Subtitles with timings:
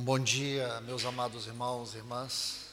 [0.00, 2.68] Um bom dia, meus amados irmãos e irmãs.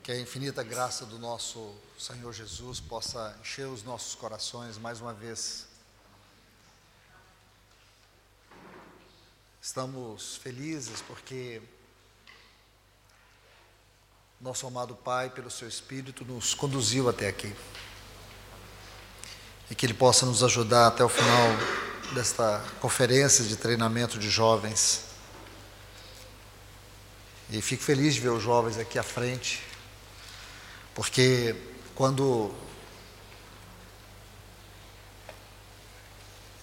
[0.00, 5.12] Que a infinita graça do nosso Senhor Jesus possa encher os nossos corações mais uma
[5.12, 5.66] vez.
[9.60, 11.60] Estamos felizes porque
[14.40, 17.52] nosso amado Pai, pelo seu Espírito, nos conduziu até aqui.
[19.68, 21.48] E que Ele possa nos ajudar até o final
[22.14, 25.10] desta conferência de treinamento de jovens
[27.52, 29.62] e fico feliz de ver os jovens aqui à frente,
[30.94, 31.54] porque
[31.94, 32.50] quando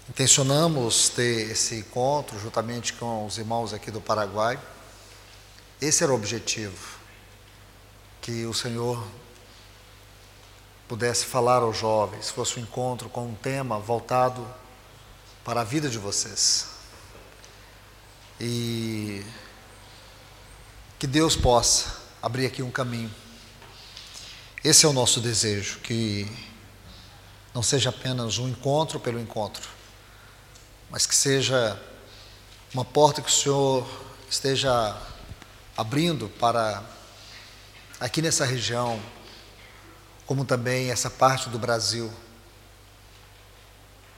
[0.10, 4.60] intencionamos ter esse encontro juntamente com os irmãos aqui do Paraguai,
[5.80, 6.98] esse era o objetivo,
[8.20, 9.08] que o Senhor
[10.88, 14.44] pudesse falar aos jovens, fosse um encontro com um tema voltado
[15.46, 16.68] para a vida de vocês.
[18.40, 19.24] E
[21.00, 23.10] que Deus possa abrir aqui um caminho.
[24.62, 26.30] Esse é o nosso desejo, que
[27.54, 29.66] não seja apenas um encontro pelo encontro,
[30.90, 31.82] mas que seja
[32.74, 33.88] uma porta que o Senhor
[34.30, 35.02] esteja
[35.78, 36.84] abrindo para
[37.98, 39.02] aqui nessa região,
[40.26, 42.12] como também essa parte do Brasil,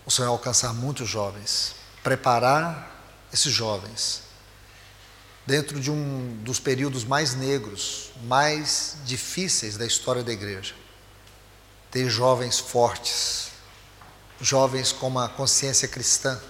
[0.03, 4.30] o Senhor alcançar muitos jovens, preparar esses jovens
[5.51, 10.73] dentro de um dos períodos mais negros, mais difíceis da história da igreja.
[11.91, 13.51] Ter jovens fortes,
[14.39, 16.41] jovens com uma consciência cristã,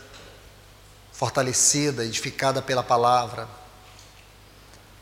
[1.12, 3.50] fortalecida, edificada pela palavra.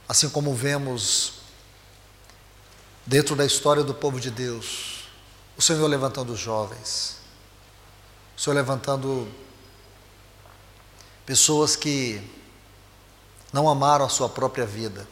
[0.07, 1.33] Assim como vemos
[3.05, 5.09] dentro da história do povo de Deus,
[5.57, 7.17] o Senhor levantando os jovens,
[8.37, 9.27] o Senhor levantando
[11.25, 12.38] pessoas que
[13.51, 15.07] não amaram a sua própria vida.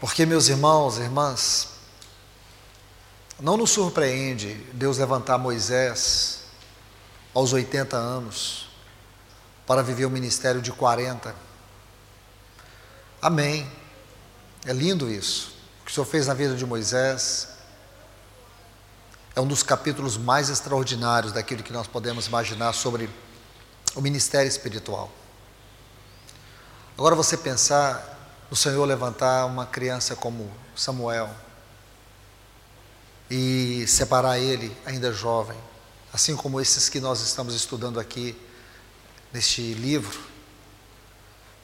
[0.00, 1.68] Porque, meus irmãos e irmãs,
[3.38, 6.42] não nos surpreende Deus levantar Moisés
[7.34, 8.68] aos 80 anos
[9.66, 11.34] para viver o ministério de 40.
[13.20, 13.70] Amém.
[14.66, 15.54] É lindo isso.
[15.80, 17.48] O que o Senhor fez na vida de Moisés
[19.34, 23.08] é um dos capítulos mais extraordinários daquilo que nós podemos imaginar sobre
[23.94, 25.10] o ministério espiritual.
[26.96, 31.30] Agora você pensar no Senhor levantar uma criança como Samuel
[33.30, 35.56] e separar ele ainda jovem,
[36.12, 38.38] assim como esses que nós estamos estudando aqui
[39.32, 40.20] neste livro,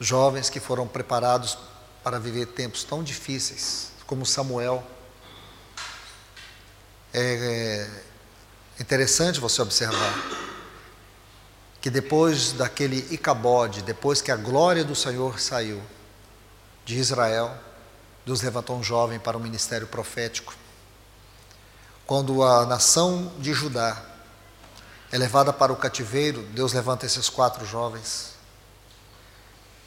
[0.01, 1.59] jovens que foram preparados
[2.03, 4.83] para viver tempos tão difíceis como Samuel.
[7.13, 7.87] É,
[8.79, 10.48] é interessante você observar
[11.81, 15.83] que depois daquele Icabode, depois que a glória do Senhor saiu
[16.85, 17.57] de Israel,
[18.27, 20.55] Deus levantou um jovem para o ministério profético.
[22.07, 24.03] Quando a nação de Judá
[25.13, 28.33] é levada para o cativeiro, Deus levanta esses quatro jovens.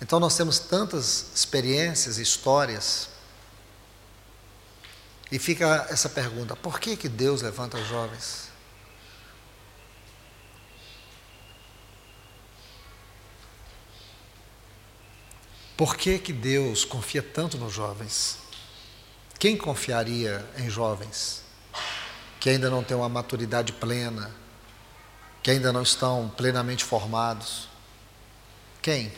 [0.01, 3.09] Então nós temos tantas experiências, histórias,
[5.31, 8.50] e fica essa pergunta: por que, que Deus levanta os jovens?
[15.81, 18.37] Por que, que Deus confia tanto nos jovens?
[19.39, 21.41] Quem confiaria em jovens
[22.39, 24.29] que ainda não têm uma maturidade plena,
[25.41, 27.67] que ainda não estão plenamente formados?
[28.79, 29.11] Quem?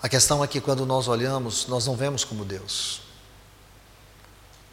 [0.00, 3.00] A questão é que quando nós olhamos, nós não vemos como Deus.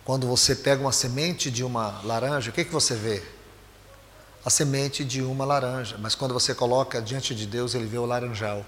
[0.05, 3.23] Quando você pega uma semente de uma laranja, o que, que você vê?
[4.45, 8.05] A semente de uma laranja, mas quando você coloca diante de Deus, ele vê o
[8.05, 8.63] laranjal.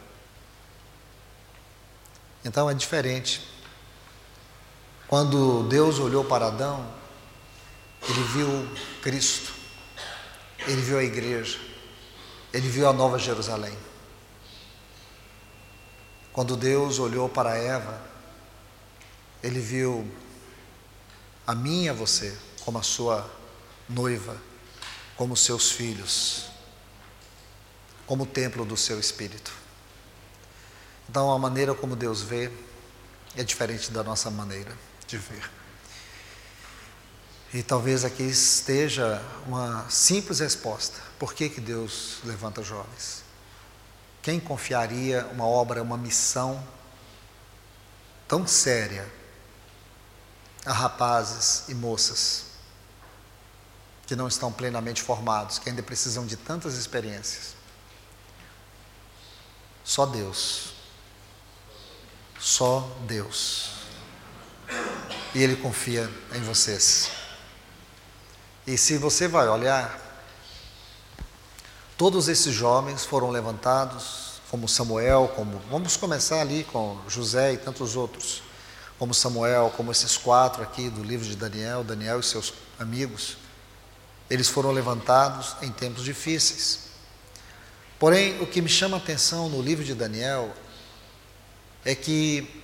[2.44, 3.42] Então é diferente.
[5.08, 6.86] Quando Deus olhou para Adão,
[8.10, 8.48] ele viu
[9.02, 9.54] Cristo,
[10.68, 11.60] ele viu a igreja,
[12.52, 13.78] ele viu a nova Jerusalém.
[16.34, 18.02] Quando Deus olhou para Eva,
[19.42, 20.10] ele viu
[21.46, 22.36] a mim e a você
[22.66, 23.30] como a sua
[23.88, 24.36] noiva,
[25.16, 26.46] como seus filhos,
[28.06, 29.63] como o templo do seu espírito.
[31.10, 32.52] Então, a maneira como Deus vê
[33.36, 34.76] é diferente da nossa maneira
[35.08, 35.50] de ver.
[37.54, 43.24] E talvez aqui esteja uma simples resposta: por que, que Deus levanta jovens?
[44.24, 46.66] Quem confiaria uma obra, uma missão
[48.28, 49.08] tão séria
[50.66, 52.46] a rapazes e moças
[54.08, 57.54] que não estão plenamente formados, que ainda precisam de tantas experiências?
[59.84, 60.73] Só Deus.
[62.44, 63.70] Só Deus.
[65.34, 67.10] E Ele confia em vocês.
[68.68, 69.98] E se você vai olhar,
[71.98, 77.96] todos esses jovens foram levantados, como Samuel, como vamos começar ali com José e tantos
[77.96, 78.44] outros,
[79.00, 83.38] como Samuel, como esses quatro aqui do livro de Daniel, Daniel e seus amigos.
[84.30, 86.90] Eles foram levantados em tempos difíceis.
[87.98, 90.54] Porém, o que me chama a atenção no livro de Daniel
[91.86, 92.64] é que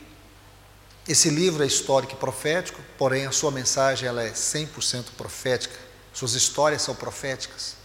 [1.08, 5.76] esse livro é histórico e profético, porém a sua mensagem ela é 100% profética.
[6.14, 7.76] Suas histórias são proféticas,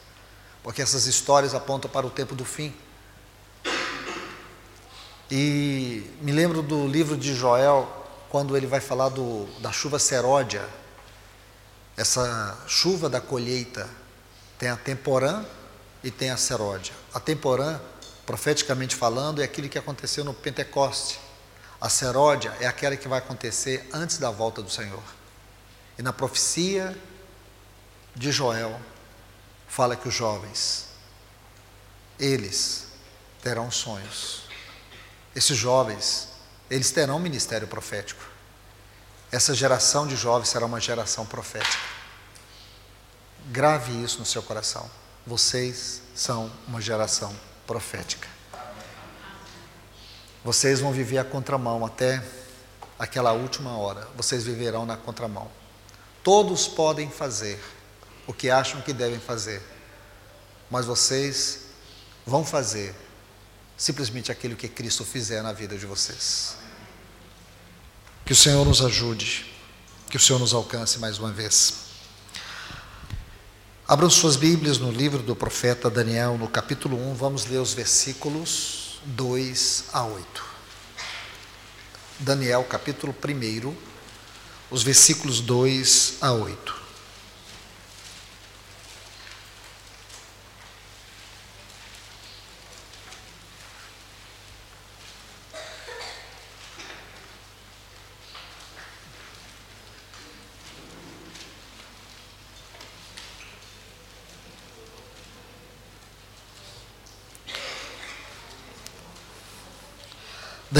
[0.62, 2.74] porque essas histórias apontam para o tempo do fim.
[5.30, 7.88] E me lembro do livro de Joel,
[8.28, 10.68] quando ele vai falar do, da chuva seródia,
[11.96, 13.88] essa chuva da colheita,
[14.58, 15.44] tem a temporã
[16.02, 16.92] e tem a seródia.
[17.14, 17.80] A temporã,
[18.26, 21.23] profeticamente falando, é aquilo que aconteceu no Pentecoste.
[21.84, 25.02] A seródia é aquela que vai acontecer antes da volta do Senhor.
[25.98, 26.96] E na profecia
[28.16, 28.80] de Joel,
[29.68, 30.86] fala que os jovens,
[32.18, 32.86] eles
[33.42, 34.44] terão sonhos.
[35.36, 36.28] Esses jovens,
[36.70, 38.24] eles terão ministério profético.
[39.30, 41.84] Essa geração de jovens será uma geração profética.
[43.48, 44.90] Grave isso no seu coração.
[45.26, 48.33] Vocês são uma geração profética.
[50.44, 52.22] Vocês vão viver a contramão até
[52.98, 54.06] aquela última hora.
[54.14, 55.50] Vocês viverão na contramão.
[56.22, 57.58] Todos podem fazer
[58.26, 59.62] o que acham que devem fazer,
[60.70, 61.60] mas vocês
[62.26, 62.94] vão fazer
[63.76, 66.56] simplesmente aquilo que Cristo fizer na vida de vocês.
[68.24, 69.50] Que o Senhor nos ajude,
[70.10, 71.84] que o Senhor nos alcance mais uma vez.
[73.88, 78.83] Abram suas Bíblias no livro do profeta Daniel, no capítulo 1, vamos ler os versículos
[79.04, 80.44] 2 a 8.
[82.20, 83.74] Daniel, capítulo 1,
[84.70, 86.83] os versículos 2 a 8.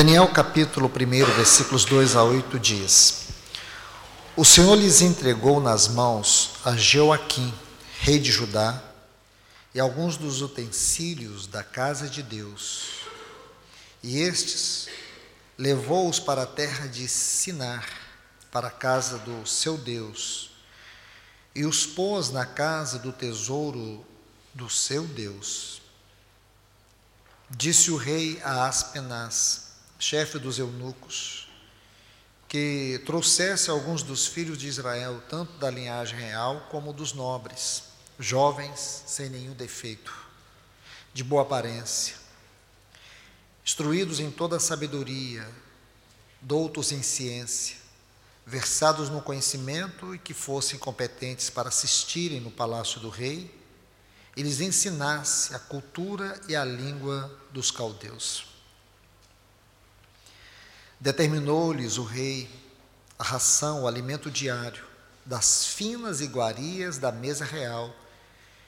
[0.05, 3.29] Daniel capítulo 1, versículos 2 a 8 diz:
[4.37, 7.55] O Senhor lhes entregou nas mãos a Joaquim,
[8.01, 8.85] rei de Judá,
[9.75, 13.07] e alguns dos utensílios da casa de Deus.
[14.03, 14.89] E estes
[15.57, 17.89] levou-os para a terra de Sinar,
[18.53, 20.51] para a casa do seu Deus,
[21.55, 24.05] e os pôs na casa do tesouro
[24.53, 25.81] do seu Deus.
[27.49, 29.64] Disse o rei a Aspenaz,
[30.05, 31.49] chefe dos eunucos,
[32.47, 37.85] que trouxesse alguns dos filhos de Israel, tanto da linhagem real como dos nobres,
[38.19, 40.15] jovens sem nenhum defeito,
[41.15, 42.17] de boa aparência,
[43.65, 45.49] instruídos em toda a sabedoria,
[46.39, 47.79] doutos em ciência,
[48.45, 53.51] versados no conhecimento e que fossem competentes para assistirem no palácio do rei
[54.37, 58.54] e lhes ensinasse a cultura e a língua dos caldeus.
[61.01, 62.49] Determinou-lhes o rei
[63.19, 64.85] a ração, o alimento diário,
[65.25, 67.95] das finas iguarias da mesa real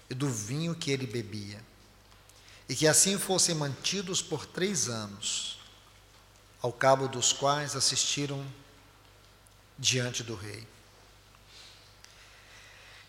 [0.08, 1.60] e do vinho que ele bebia,
[2.68, 5.58] e que assim fossem mantidos por três anos,
[6.62, 8.44] ao cabo dos quais assistiram
[9.78, 10.66] diante do rei.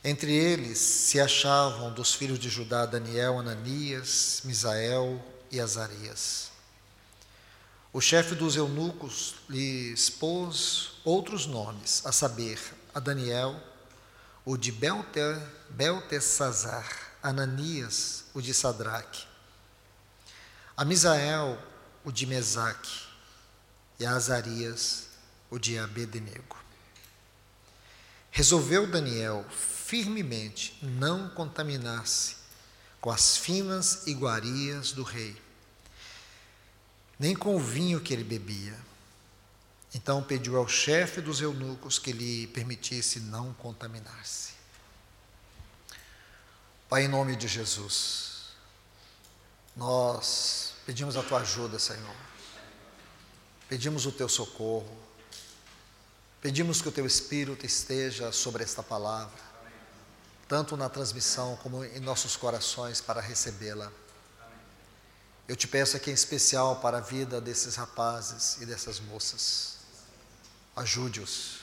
[0.04, 6.52] Entre eles se achavam dos filhos de Judá Daniel, Ananias, Misael e Azarias.
[7.94, 12.60] O chefe dos eunucos lhe expôs outros nomes, a saber,
[12.94, 13.56] a Daniel,
[14.44, 15.20] o de Belte,
[15.70, 16.88] Beltesazar,
[17.24, 19.26] Ananias, o de Sadraque,
[20.76, 21.58] a Misael,
[22.04, 23.08] o de Mesaque,
[24.00, 25.08] e a Azarias,
[25.50, 26.58] o de Abednego.
[28.30, 32.36] Resolveu Daniel firmemente não contaminar-se
[33.00, 35.47] com as finas iguarias do rei
[37.20, 38.78] nem com o vinho que ele bebia.
[39.94, 44.54] Então pediu ao chefe dos eunucos que lhe permitisse não contaminar-se.
[46.90, 48.54] Pai, em nome de Jesus,
[49.76, 52.16] nós pedimos a tua ajuda, Senhor.
[53.68, 54.98] Pedimos o teu socorro.
[56.42, 59.42] Pedimos que o teu Espírito esteja sobre esta palavra,
[60.48, 63.92] tanto na transmissão como em nossos corações para recebê-la.
[65.48, 69.78] Eu te peço aqui em especial para a vida desses rapazes e dessas moças.
[70.76, 71.62] Ajude-os.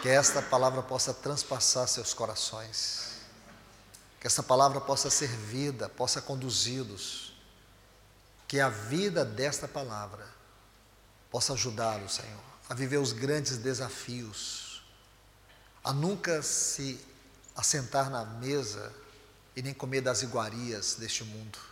[0.00, 3.16] Que esta palavra possa transpassar seus corações.
[4.20, 7.34] Que essa palavra possa ser vida, possa conduzi-los.
[8.46, 10.24] Que a vida desta palavra
[11.32, 14.84] possa ajudá-los, Senhor, a viver os grandes desafios,
[15.82, 17.00] a nunca se
[17.56, 18.92] assentar na mesa
[19.56, 21.71] e nem comer das iguarias deste mundo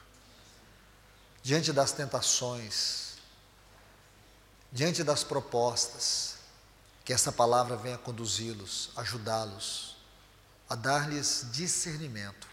[1.42, 3.14] diante das tentações,
[4.72, 6.36] diante das propostas,
[7.04, 9.96] que essa palavra venha conduzi-los, ajudá-los,
[10.68, 12.46] a dar-lhes discernimento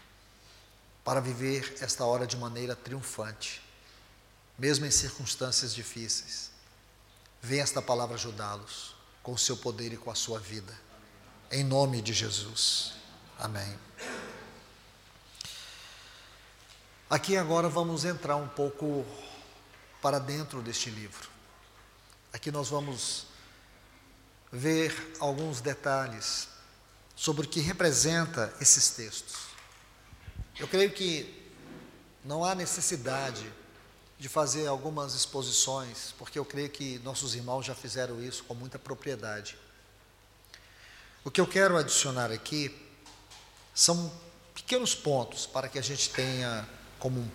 [1.04, 3.62] para viver esta hora de maneira triunfante,
[4.58, 6.50] mesmo em circunstâncias difíceis.
[7.40, 10.74] Venha esta palavra ajudá-los com o seu poder e com a sua vida.
[11.50, 12.94] Em nome de Jesus.
[13.38, 13.78] Amém.
[17.10, 19.02] Aqui agora vamos entrar um pouco
[20.02, 21.26] para dentro deste livro.
[22.34, 23.24] Aqui nós vamos
[24.52, 26.48] ver alguns detalhes
[27.16, 29.36] sobre o que representa esses textos.
[30.58, 31.50] Eu creio que
[32.22, 33.50] não há necessidade
[34.18, 38.78] de fazer algumas exposições, porque eu creio que nossos irmãos já fizeram isso com muita
[38.78, 39.56] propriedade.
[41.24, 42.70] O que eu quero adicionar aqui
[43.74, 44.12] são
[44.54, 46.68] pequenos pontos para que a gente tenha
[46.98, 47.30] como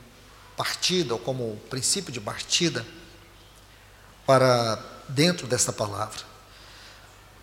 [0.55, 2.85] partida ou como princípio de partida
[4.25, 4.75] para
[5.09, 6.21] dentro desta palavra.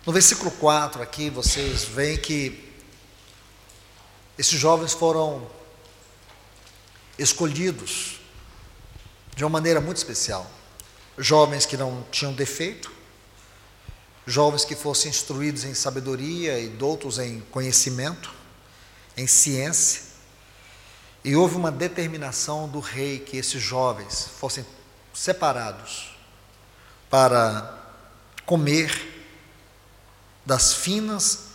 [0.05, 2.71] No versículo 4 aqui vocês veem que
[4.37, 5.47] esses jovens foram
[7.19, 8.19] escolhidos
[9.35, 10.49] de uma maneira muito especial.
[11.17, 12.91] Jovens que não tinham defeito,
[14.25, 18.33] jovens que fossem instruídos em sabedoria e doutos em conhecimento,
[19.15, 20.10] em ciência,
[21.23, 24.65] e houve uma determinação do rei que esses jovens fossem
[25.13, 26.15] separados
[27.09, 27.79] para
[28.45, 29.09] comer
[30.45, 31.51] das finas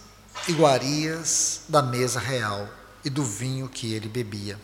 [0.46, 2.68] iguarias da mesa real
[3.04, 4.58] e do vinho que ele bebia.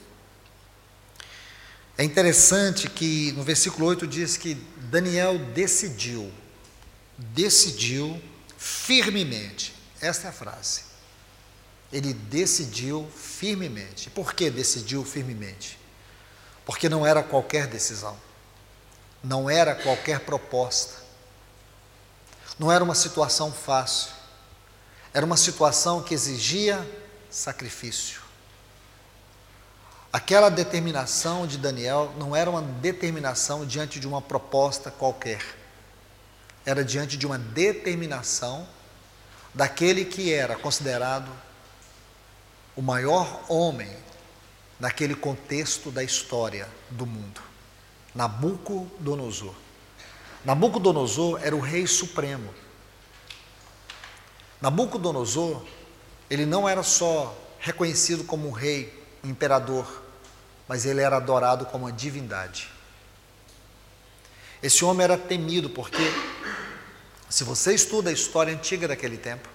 [1.96, 4.54] É interessante que no versículo 8 diz que
[4.90, 6.32] Daniel decidiu,
[7.18, 8.20] decidiu
[8.56, 10.91] firmemente, esta é a frase,
[11.92, 14.08] ele decidiu firmemente.
[14.08, 15.78] Por que decidiu firmemente?
[16.64, 18.16] Porque não era qualquer decisão,
[19.22, 21.02] não era qualquer proposta,
[22.58, 24.12] não era uma situação fácil,
[25.12, 26.84] era uma situação que exigia
[27.30, 28.22] sacrifício.
[30.12, 35.42] Aquela determinação de Daniel não era uma determinação diante de uma proposta qualquer,
[36.64, 38.66] era diante de uma determinação
[39.52, 41.30] daquele que era considerado
[42.74, 43.90] o maior homem
[44.78, 47.40] naquele contexto da história do mundo,
[48.14, 49.54] Nabucodonosor.
[50.44, 52.52] Nabucodonosor era o rei supremo.
[54.60, 55.64] Nabucodonosor,
[56.28, 60.02] ele não era só reconhecido como um rei, um imperador,
[60.66, 62.68] mas ele era adorado como uma divindade.
[64.62, 66.02] Esse homem era temido porque,
[67.28, 69.48] se você estuda a história antiga daquele tempo,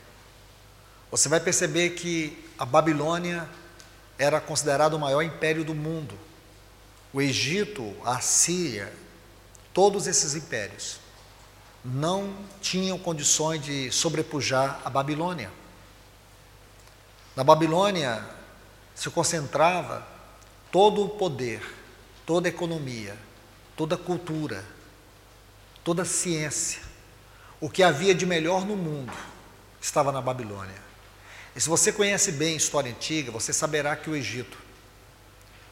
[1.12, 3.47] você vai perceber que a Babilônia
[4.17, 6.17] era considerado o maior império do mundo.
[7.13, 8.91] O Egito, a Síria,
[9.73, 10.99] todos esses impérios
[11.85, 15.51] não tinham condições de sobrepujar a Babilônia.
[17.35, 18.25] Na Babilônia
[18.95, 20.05] se concentrava
[20.71, 21.61] todo o poder,
[22.25, 23.15] toda a economia,
[23.75, 24.65] toda a cultura,
[25.83, 26.81] toda a ciência.
[27.61, 29.13] O que havia de melhor no mundo
[29.79, 30.87] estava na Babilônia.
[31.57, 34.59] E se você conhece bem a história antiga, você saberá que o Egito,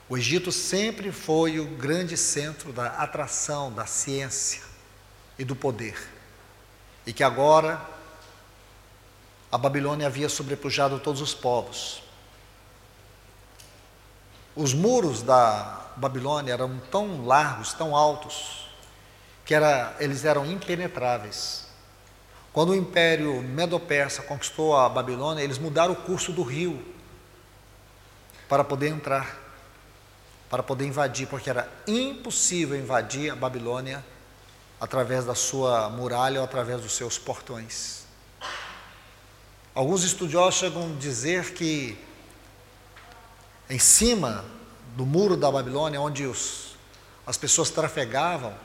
[0.10, 4.64] o Egito sempre foi o grande centro da atração da ciência
[5.38, 5.96] e do poder.
[7.06, 7.80] E que agora
[9.52, 12.02] a Babilônia havia sobrepujado todos os povos.
[14.56, 18.68] Os muros da Babilônia eram tão largos, tão altos,
[19.46, 21.65] que era, eles eram impenetráveis.
[22.56, 26.82] Quando o Império Medo-Persa conquistou a Babilônia, eles mudaram o curso do rio
[28.48, 29.38] para poder entrar,
[30.50, 34.02] para poder invadir, porque era impossível invadir a Babilônia
[34.80, 38.06] através da sua muralha ou através dos seus portões.
[39.74, 41.98] Alguns estudiosos chegam a dizer que
[43.70, 44.46] em cima
[44.96, 46.78] do muro da Babilônia, onde os,
[47.28, 48.56] as pessoas trafegavam,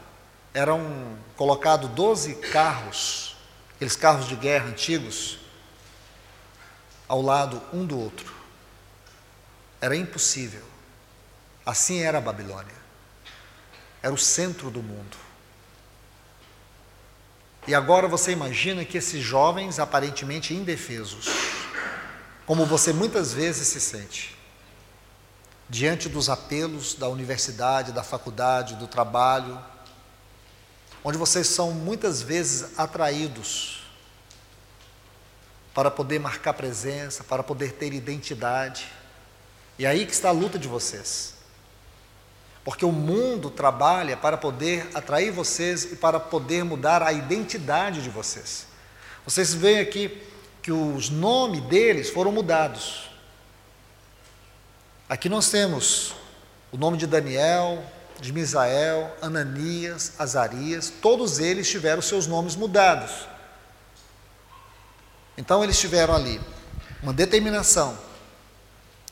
[0.55, 3.30] eram colocados 12 carros
[3.81, 5.39] aqueles carros de guerra antigos,
[7.09, 8.31] ao lado um do outro.
[9.81, 10.63] Era impossível.
[11.65, 12.79] Assim era a Babilônia.
[14.03, 15.17] era o centro do mundo.
[17.67, 21.27] E agora você imagina que esses jovens aparentemente indefesos,
[22.45, 24.37] como você muitas vezes se sente,
[25.71, 29.59] diante dos apelos da universidade, da faculdade, do trabalho,
[31.03, 33.83] onde vocês são muitas vezes atraídos
[35.75, 38.89] para poder marcar presença, para poder ter identidade.
[39.79, 41.35] E é aí que está a luta de vocês.
[42.65, 48.11] Porque o mundo trabalha para poder atrair vocês e para poder mudar a identidade de
[48.11, 48.67] vocês.
[49.25, 50.23] Vocês veem aqui
[50.63, 53.11] que os nomes deles foram mudados.
[55.09, 56.15] Aqui nós temos
[56.71, 57.83] o nome de Daniel,
[58.21, 63.11] de Misael, Ananias, Azarias, todos eles tiveram seus nomes mudados.
[65.37, 66.41] Então eles tiveram ali
[67.03, 67.97] uma determinação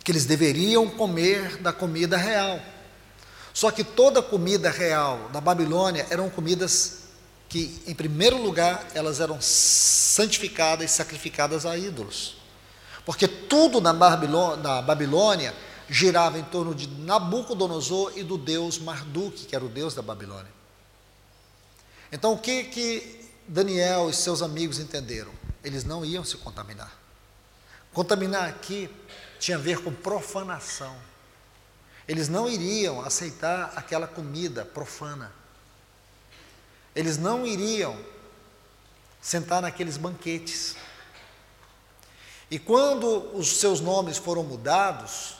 [0.04, 2.60] que eles deveriam comer da comida real.
[3.54, 6.98] Só que toda comida real da Babilônia eram comidas
[7.48, 12.36] que, em primeiro lugar, elas eram santificadas e sacrificadas a ídolos.
[13.06, 15.54] Porque tudo na Babilônia
[15.88, 20.52] girava em torno de Nabucodonosor e do deus Marduk, que era o deus da Babilônia.
[22.12, 25.32] Então, o que que Daniel e seus amigos entenderam?
[25.64, 26.92] Eles não iam se contaminar.
[27.92, 28.90] Contaminar aqui
[29.38, 30.96] tinha a ver com profanação.
[32.06, 35.32] Eles não iriam aceitar aquela comida profana.
[36.94, 37.98] Eles não iriam
[39.20, 40.76] sentar naqueles banquetes.
[42.50, 45.37] E quando os seus nomes foram mudados,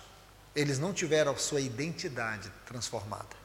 [0.54, 3.36] eles não tiveram sua identidade transformada.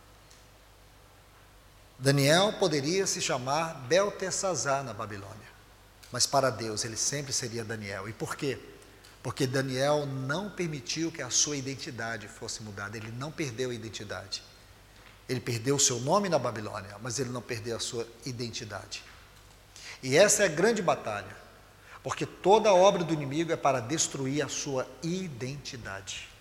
[2.00, 5.48] Daniel poderia se chamar Beltesazar na Babilônia,
[6.12, 8.10] mas para Deus ele sempre seria Daniel.
[8.10, 8.60] E por quê?
[9.22, 14.44] Porque Daniel não permitiu que a sua identidade fosse mudada, ele não perdeu a identidade.
[15.30, 19.02] Ele perdeu o seu nome na Babilônia, mas ele não perdeu a sua identidade.
[20.02, 21.38] E essa é a grande batalha,
[22.04, 26.33] porque toda obra do inimigo é para destruir a sua identidade.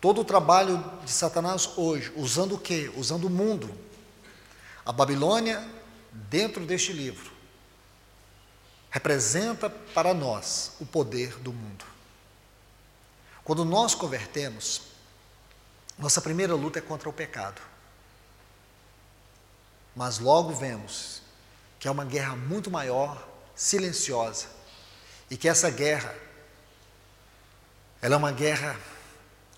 [0.00, 2.90] Todo o trabalho de Satanás hoje, usando o quê?
[2.96, 3.74] Usando o mundo.
[4.86, 5.66] A Babilônia,
[6.12, 7.32] dentro deste livro,
[8.90, 11.84] representa para nós o poder do mundo.
[13.42, 14.82] Quando nós convertemos,
[15.98, 17.60] nossa primeira luta é contra o pecado.
[19.96, 21.22] Mas logo vemos
[21.80, 24.46] que é uma guerra muito maior, silenciosa,
[25.30, 26.14] e que essa guerra
[28.00, 28.78] ela é uma guerra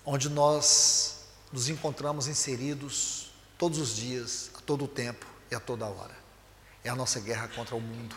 [0.05, 5.85] onde nós nos encontramos inseridos todos os dias, a todo o tempo e a toda
[5.85, 6.15] hora.
[6.83, 8.15] É a nossa guerra contra o mundo.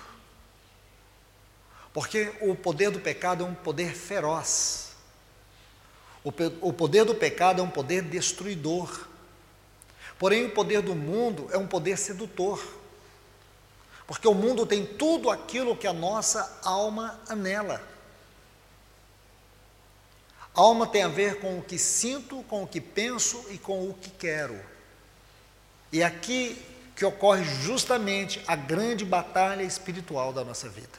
[1.93, 4.93] Porque o poder do pecado é um poder feroz.
[6.25, 9.07] O, poder do pecado é um poder destruidor.
[10.19, 12.65] Porém, o poder do mundo é um poder sedutor.
[14.07, 17.94] Porque o mundo tem tudo aquilo que a nossa alma anela.
[20.55, 23.95] Alma tem a ver com o que sinto, com o que penso e com o
[23.95, 24.59] que quero.
[25.93, 26.65] E é aqui
[26.95, 30.97] que ocorre justamente a grande batalha espiritual da nossa vida.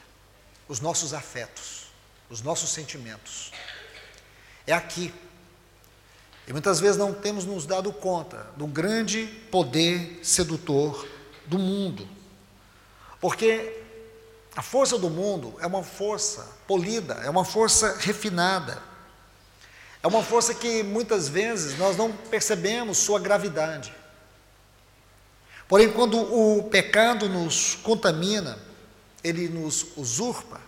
[0.68, 1.86] Os nossos afetos,
[2.28, 3.50] os nossos sentimentos.
[4.66, 5.12] É aqui.
[6.46, 11.08] E muitas vezes não temos nos dado conta do grande poder sedutor
[11.46, 12.06] do mundo.
[13.20, 13.82] Porque
[14.54, 18.82] a força do mundo é uma força polida, é uma força refinada
[20.06, 23.92] é uma força que muitas vezes nós não percebemos sua gravidade.
[25.66, 28.56] Porém, quando o pecado nos contamina,
[29.24, 30.60] ele nos usurpa.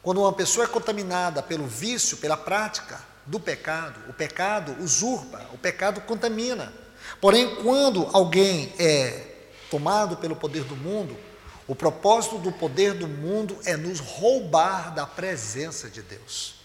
[0.00, 5.58] Quando uma pessoa é contaminada pelo vício, pela prática do pecado, o pecado usurpa, o
[5.58, 6.72] pecado contamina.
[7.20, 11.18] Porém, quando alguém é tomado pelo poder do mundo,
[11.66, 16.57] o propósito do poder do mundo é nos roubar da presença de Deus.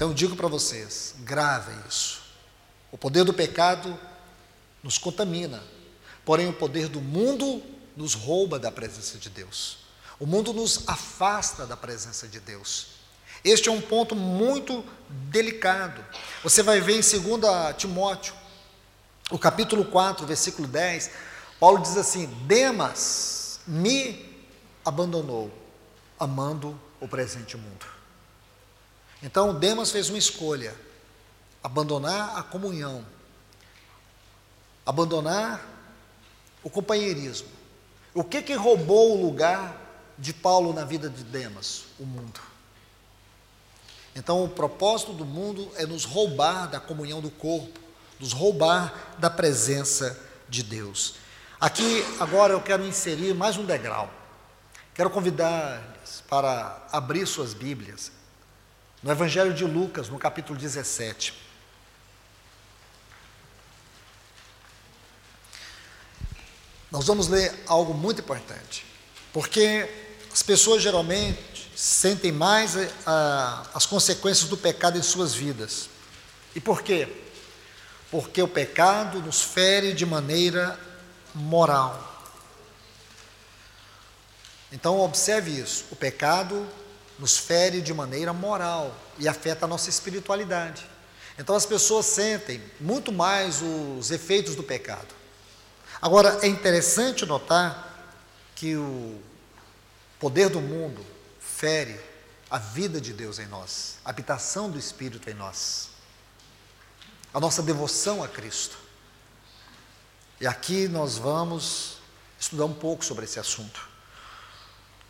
[0.00, 2.22] Então digo para vocês, gravem isso.
[2.90, 4.00] O poder do pecado
[4.82, 5.62] nos contamina,
[6.24, 7.62] porém o poder do mundo
[7.94, 9.76] nos rouba da presença de Deus.
[10.18, 12.92] O mundo nos afasta da presença de Deus.
[13.44, 14.82] Este é um ponto muito
[15.28, 16.02] delicado.
[16.42, 18.32] Você vai ver em 2 Timóteo,
[19.30, 21.10] o capítulo 4, versículo 10,
[21.60, 24.34] Paulo diz assim: Demas me
[24.82, 25.52] abandonou,
[26.18, 27.99] amando o presente mundo.
[29.22, 30.74] Então Demas fez uma escolha:
[31.62, 33.04] abandonar a comunhão,
[34.84, 35.64] abandonar
[36.62, 37.48] o companheirismo.
[38.14, 39.76] O que que roubou o lugar
[40.18, 41.84] de Paulo na vida de Demas?
[41.98, 42.40] O mundo.
[44.16, 47.78] Então o propósito do mundo é nos roubar da comunhão do corpo,
[48.18, 51.14] nos roubar da presença de Deus.
[51.60, 54.10] Aqui agora eu quero inserir mais um degrau.
[54.94, 55.80] Quero convidar
[56.28, 58.10] para abrir suas Bíblias
[59.02, 61.32] no Evangelho de Lucas, no capítulo 17.
[66.90, 68.84] Nós vamos ler algo muito importante,
[69.32, 69.88] porque
[70.32, 72.74] as pessoas geralmente sentem mais
[73.06, 75.88] a, as consequências do pecado em suas vidas.
[76.54, 77.08] E por quê?
[78.10, 80.78] Porque o pecado nos fere de maneira
[81.34, 82.08] moral.
[84.72, 86.66] Então, observe isso: o pecado
[87.20, 90.86] nos fere de maneira moral e afeta a nossa espiritualidade.
[91.38, 95.14] Então, as pessoas sentem muito mais os efeitos do pecado.
[96.00, 98.16] Agora, é interessante notar
[98.56, 99.20] que o
[100.18, 101.04] poder do mundo
[101.38, 102.00] fere
[102.50, 105.90] a vida de Deus em nós, a habitação do Espírito em nós,
[107.32, 108.76] a nossa devoção a Cristo.
[110.40, 111.98] E aqui nós vamos
[112.38, 113.89] estudar um pouco sobre esse assunto.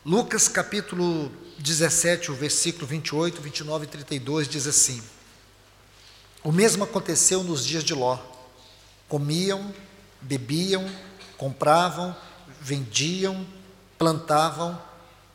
[0.05, 5.03] Lucas capítulo 17, o versículo 28, 29 e 32 diz assim:
[6.43, 8.19] O mesmo aconteceu nos dias de Ló.
[9.07, 9.75] Comiam,
[10.23, 10.91] bebiam,
[11.37, 12.17] compravam,
[12.63, 13.47] vendiam,
[13.99, 14.81] plantavam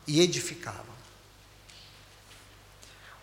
[0.04, 0.96] e edificavam.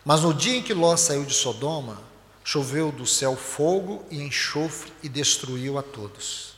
[0.02, 2.02] Mas no dia em que Ló saiu de Sodoma,
[2.42, 6.54] choveu do céu fogo e enxofre e destruiu a todos.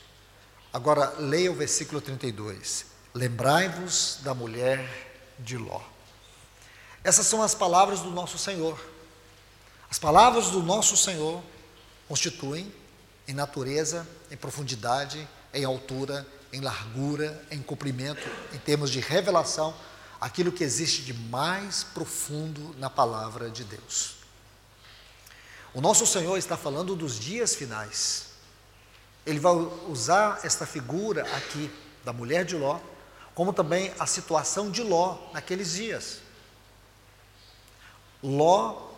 [0.72, 2.85] Agora leia o versículo 32.
[3.16, 4.86] Lembrai-vos da mulher
[5.38, 5.80] de Ló.
[7.02, 8.78] Essas são as palavras do nosso Senhor.
[9.90, 11.42] As palavras do nosso Senhor
[12.06, 12.70] constituem
[13.26, 19.74] em natureza, em profundidade, em altura, em largura, em comprimento, em termos de revelação,
[20.20, 24.16] aquilo que existe de mais profundo na palavra de Deus.
[25.72, 28.26] O nosso Senhor está falando dos dias finais.
[29.24, 29.54] Ele vai
[29.88, 31.72] usar esta figura aqui
[32.04, 32.78] da mulher de Ló
[33.36, 36.20] como também a situação de Ló naqueles dias.
[38.22, 38.92] Ló,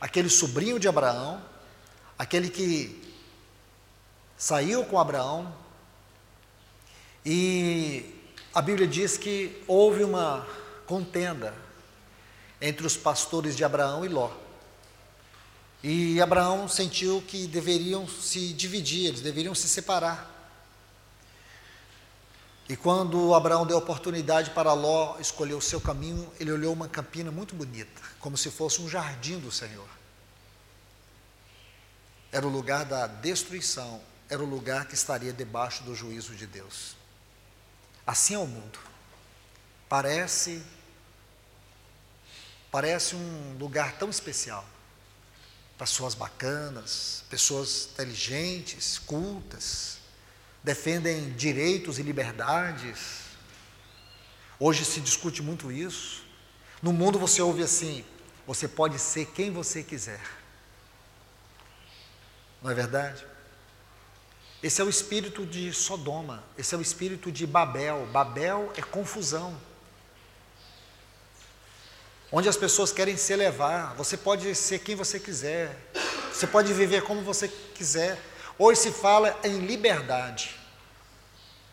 [0.00, 1.40] aquele sobrinho de Abraão,
[2.18, 3.00] aquele que
[4.36, 5.54] saiu com Abraão,
[7.24, 8.12] e
[8.52, 10.44] a Bíblia diz que houve uma
[10.84, 11.54] contenda
[12.60, 14.32] entre os pastores de Abraão e Ló.
[15.80, 20.39] E Abraão sentiu que deveriam se dividir, eles deveriam se separar.
[22.70, 27.28] E quando Abraão deu oportunidade para Ló escolher o seu caminho, ele olhou uma campina
[27.28, 29.88] muito bonita, como se fosse um jardim do Senhor.
[32.30, 36.94] Era o lugar da destruição, era o lugar que estaria debaixo do juízo de Deus.
[38.06, 38.78] Assim é o mundo.
[39.88, 40.62] Parece
[42.70, 44.64] parece um lugar tão especial.
[45.76, 49.99] Pessoas bacanas, pessoas inteligentes, cultas,
[50.62, 53.20] defendem direitos e liberdades.
[54.58, 56.24] Hoje se discute muito isso.
[56.82, 58.04] No mundo você ouve assim:
[58.46, 60.20] você pode ser quem você quiser.
[62.62, 63.24] Não é verdade?
[64.62, 68.06] Esse é o espírito de Sodoma, esse é o espírito de Babel.
[68.12, 69.58] Babel é confusão.
[72.30, 75.74] Onde as pessoas querem se elevar, você pode ser quem você quiser,
[76.32, 78.20] você pode viver como você quiser,
[78.62, 80.54] Hoje se fala em liberdade.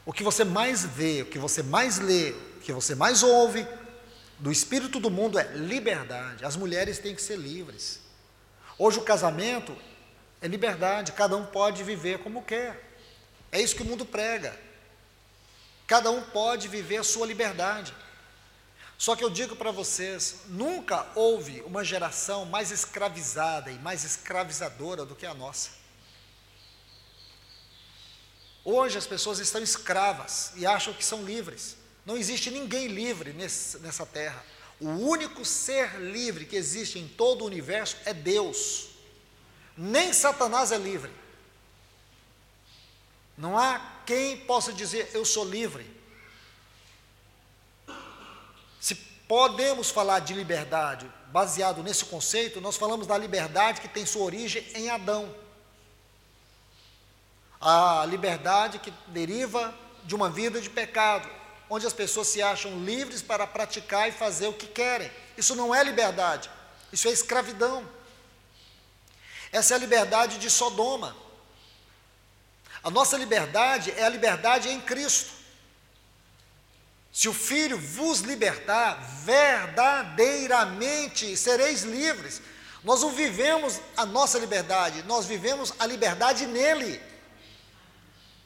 [0.05, 3.67] O que você mais vê, o que você mais lê, o que você mais ouve
[4.39, 6.45] do espírito do mundo é liberdade.
[6.45, 7.99] As mulheres têm que ser livres.
[8.79, 9.75] Hoje o casamento
[10.41, 12.81] é liberdade, cada um pode viver como quer.
[13.51, 14.57] É isso que o mundo prega.
[15.87, 17.93] Cada um pode viver a sua liberdade.
[18.97, 25.03] Só que eu digo para vocês: nunca houve uma geração mais escravizada e mais escravizadora
[25.03, 25.76] do que a nossa.
[28.69, 31.77] Hoje as pessoas estão escravas e acham que são livres.
[32.05, 34.43] Não existe ninguém livre nesse, nessa terra.
[34.77, 38.89] O único ser livre que existe em todo o universo é Deus.
[39.77, 41.09] Nem Satanás é livre.
[43.37, 45.89] Não há quem possa dizer eu sou livre.
[48.81, 48.95] Se
[49.29, 54.67] podemos falar de liberdade baseado nesse conceito, nós falamos da liberdade que tem sua origem
[54.75, 55.33] em Adão
[57.59, 61.29] a liberdade que deriva de uma vida de pecado,
[61.69, 65.11] onde as pessoas se acham livres para praticar e fazer o que querem.
[65.37, 66.49] Isso não é liberdade,
[66.91, 67.87] isso é escravidão.
[69.51, 71.15] Essa é a liberdade de Sodoma.
[72.83, 75.35] A nossa liberdade é a liberdade em Cristo.
[77.11, 82.41] Se o Filho vos libertar, verdadeiramente sereis livres.
[82.83, 87.01] Nós não vivemos a nossa liberdade, nós vivemos a liberdade nele.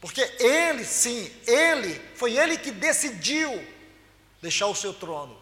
[0.02, 3.52] Porque ele, sim, ele, foi ele que decidiu
[4.42, 5.40] deixar o seu trono.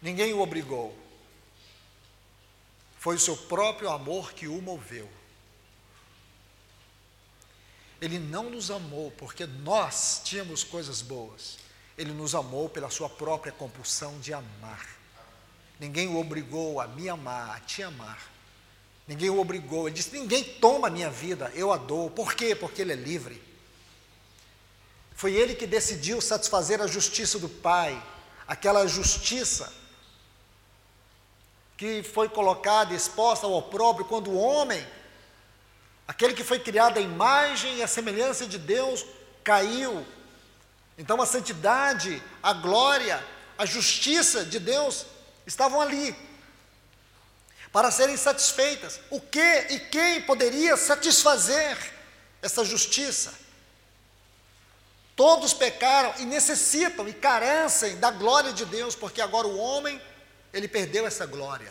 [0.00, 0.96] Ninguém o obrigou.
[3.00, 5.10] Foi o seu próprio amor que o moveu.
[8.00, 11.58] Ele não nos amou porque nós tínhamos coisas boas.
[11.98, 14.86] Ele nos amou pela sua própria compulsão de amar.
[15.80, 18.35] Ninguém o obrigou a me amar, a te amar.
[19.06, 19.86] Ninguém o obrigou.
[19.86, 22.10] Ele disse: Ninguém toma a minha vida, eu a dou.
[22.10, 22.54] Por quê?
[22.54, 23.42] Porque ele é livre.
[25.14, 28.00] Foi ele que decidiu satisfazer a justiça do Pai,
[28.46, 29.72] aquela justiça
[31.76, 34.86] que foi colocada exposta ao opróbrio quando o homem
[36.06, 39.04] Aquele que foi criado à imagem e à semelhança de Deus
[39.42, 40.06] caiu.
[40.96, 43.22] Então a santidade, a glória,
[43.58, 45.04] a justiça de Deus
[45.46, 46.14] estavam ali
[47.76, 48.98] para serem satisfeitas.
[49.10, 51.76] O que e quem poderia satisfazer
[52.40, 53.34] essa justiça?
[55.14, 60.00] Todos pecaram e necessitam e carecem da glória de Deus, porque agora o homem,
[60.54, 61.70] ele perdeu essa glória.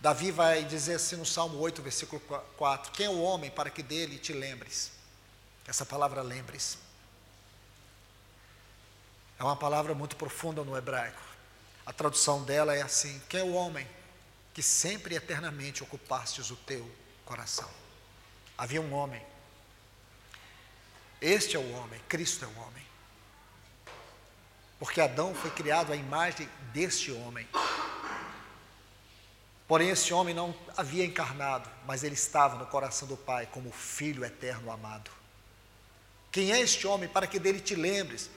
[0.00, 2.20] Davi vai dizer assim no Salmo 8, versículo
[2.56, 4.90] 4: Quem é o homem para que dele te lembres?
[5.68, 6.76] Essa palavra lembres.
[9.38, 11.22] É uma palavra muito profunda no hebraico.
[11.86, 13.86] A tradução dela é assim: Quem é o homem
[14.58, 16.90] que sempre e eternamente ocupastes o teu
[17.24, 17.70] coração?
[18.56, 19.22] Havia um homem.
[21.20, 22.84] Este é o homem, Cristo é o homem.
[24.76, 27.46] Porque Adão foi criado à imagem deste homem.
[29.68, 34.24] Porém, esse homem não havia encarnado, mas ele estava no coração do Pai como filho
[34.24, 35.08] eterno amado.
[36.32, 38.28] Quem é este homem para que dele te lembres?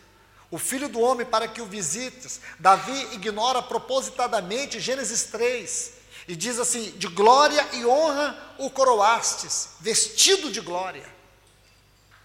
[0.52, 2.40] O filho do homem para que o visites.
[2.60, 10.52] Davi ignora propositadamente Gênesis 3 e diz assim: de glória e honra o coroastes, vestido
[10.52, 11.08] de glória.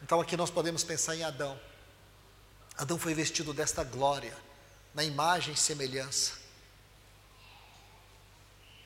[0.03, 1.59] Então aqui nós podemos pensar em Adão.
[2.77, 4.37] Adão foi vestido desta glória,
[4.95, 6.33] na imagem e semelhança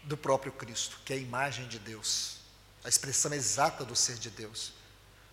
[0.05, 2.37] do próprio Cristo, que é a imagem de Deus,
[2.85, 4.73] a expressão exata do ser de Deus.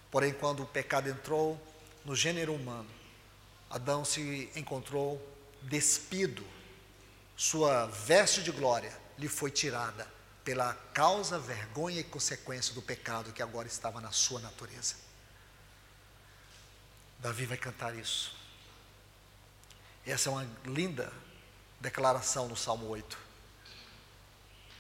[0.10, 1.62] Porém, quando o pecado entrou
[2.04, 2.90] no gênero humano,
[3.70, 5.22] Adão se encontrou
[5.62, 6.44] despido,
[7.36, 10.08] sua veste de glória lhe foi tirada
[10.44, 14.96] pela causa, vergonha e consequência do pecado que agora estava na sua natureza.
[17.20, 18.36] Davi vai cantar isso.
[20.06, 21.12] Essa é uma linda
[21.82, 23.18] declaração no Salmo 8.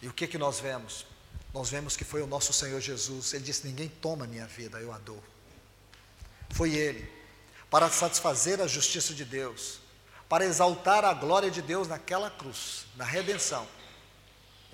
[0.01, 1.05] E o que que nós vemos?
[1.53, 3.33] Nós vemos que foi o nosso Senhor Jesus.
[3.33, 5.21] Ele disse: Ninguém toma minha vida, eu a dou.
[6.51, 7.11] Foi Ele,
[7.69, 9.79] para satisfazer a justiça de Deus,
[10.29, 13.67] para exaltar a glória de Deus naquela cruz, na redenção.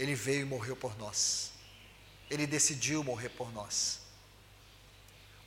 [0.03, 1.51] Ele veio e morreu por nós.
[2.29, 4.01] Ele decidiu morrer por nós.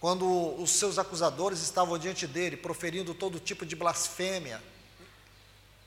[0.01, 0.27] Quando
[0.59, 4.62] os seus acusadores estavam diante dele, proferindo todo tipo de blasfêmia,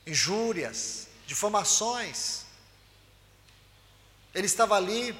[0.06, 2.42] injúrias, difamações,
[4.32, 5.18] ele estava ali,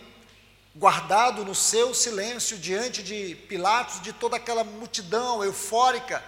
[0.76, 6.22] guardado no seu silêncio, diante de Pilatos, de toda aquela multidão eufórica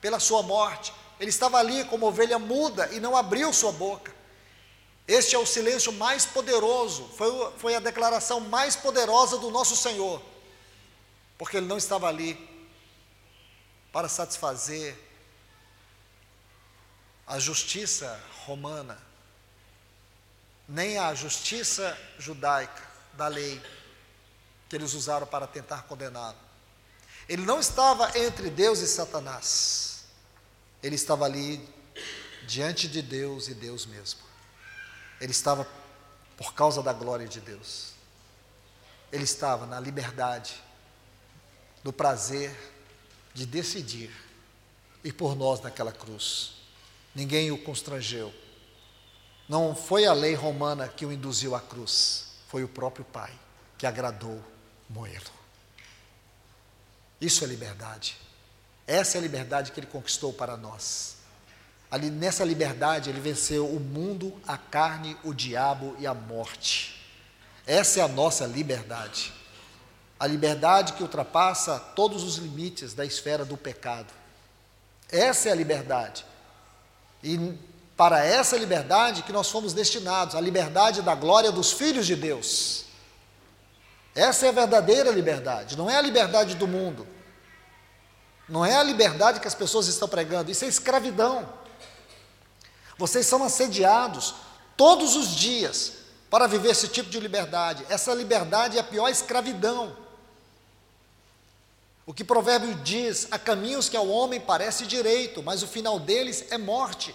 [0.00, 0.92] pela sua morte.
[1.20, 4.13] Ele estava ali como ovelha muda e não abriu sua boca.
[5.06, 10.22] Este é o silêncio mais poderoso, foi, foi a declaração mais poderosa do nosso Senhor,
[11.36, 12.38] porque ele não estava ali
[13.92, 14.98] para satisfazer
[17.26, 18.98] a justiça romana,
[20.66, 23.60] nem a justiça judaica da lei
[24.68, 26.38] que eles usaram para tentar condená-lo.
[27.28, 30.04] Ele não estava entre Deus e Satanás.
[30.82, 31.66] Ele estava ali
[32.46, 34.23] diante de Deus e Deus mesmo.
[35.20, 35.66] Ele estava
[36.36, 37.92] por causa da glória de Deus.
[39.12, 40.60] Ele estava na liberdade,
[41.82, 42.54] no prazer
[43.32, 44.10] de decidir
[45.04, 46.54] ir por nós naquela cruz.
[47.14, 48.32] Ninguém o constrangeu.
[49.48, 53.32] Não foi a lei romana que o induziu à cruz, foi o próprio Pai
[53.76, 54.42] que agradou
[54.88, 55.30] moê-lo.
[57.20, 58.16] Isso é liberdade.
[58.86, 61.16] Essa é a liberdade que ele conquistou para nós.
[61.94, 67.00] Ali nessa liberdade ele venceu o mundo, a carne, o diabo e a morte.
[67.64, 69.32] Essa é a nossa liberdade.
[70.18, 74.12] A liberdade que ultrapassa todos os limites da esfera do pecado.
[75.08, 76.26] Essa é a liberdade.
[77.22, 77.56] E
[77.96, 82.86] para essa liberdade que nós fomos destinados, a liberdade da glória dos filhos de Deus.
[84.16, 87.13] Essa é a verdadeira liberdade, não é a liberdade do mundo.
[88.48, 91.48] Não é a liberdade que as pessoas estão pregando, isso é escravidão.
[92.98, 94.34] Vocês são assediados
[94.76, 95.94] todos os dias
[96.30, 97.84] para viver esse tipo de liberdade.
[97.88, 99.96] Essa liberdade é a pior escravidão.
[102.06, 106.44] O que Provérbio diz: há caminhos que ao homem parece direito, mas o final deles
[106.50, 107.14] é morte.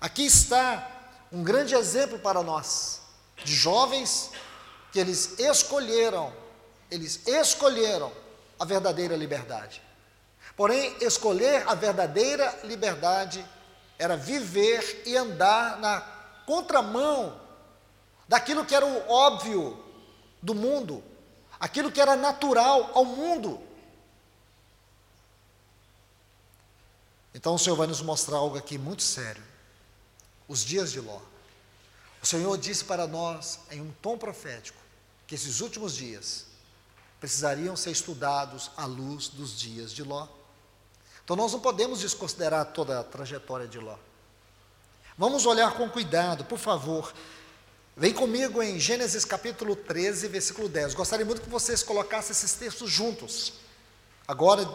[0.00, 0.90] Aqui está
[1.30, 3.00] um grande exemplo para nós,
[3.44, 4.30] de jovens
[4.90, 6.32] que eles escolheram,
[6.90, 8.10] eles escolheram
[8.58, 9.82] a verdadeira liberdade.
[10.56, 13.44] Porém, escolher a verdadeira liberdade
[13.98, 16.00] era viver e andar na
[16.46, 17.40] contramão
[18.26, 19.82] daquilo que era o óbvio
[20.42, 21.02] do mundo,
[21.58, 23.60] aquilo que era natural ao mundo.
[27.34, 29.42] Então o Senhor vai nos mostrar algo aqui muito sério.
[30.48, 31.20] Os dias de Ló.
[32.20, 34.78] O Senhor disse para nós, em um tom profético,
[35.26, 36.47] que esses últimos dias
[37.20, 40.28] precisariam ser estudados à luz dos dias de Ló.
[41.24, 43.96] Então nós não podemos desconsiderar toda a trajetória de Ló.
[45.16, 47.12] Vamos olhar com cuidado, por favor.
[47.96, 50.94] Vem comigo em Gênesis capítulo 13, versículo 10.
[50.94, 53.54] Gostaria muito que vocês colocassem esses textos juntos.
[54.26, 54.68] Agora,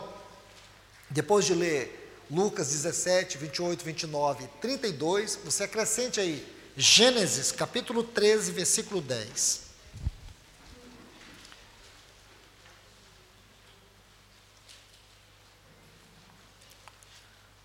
[1.09, 8.99] depois de ler Lucas 17, 28, 29 32, você acrescente aí Gênesis capítulo 13, versículo
[8.99, 9.62] 10.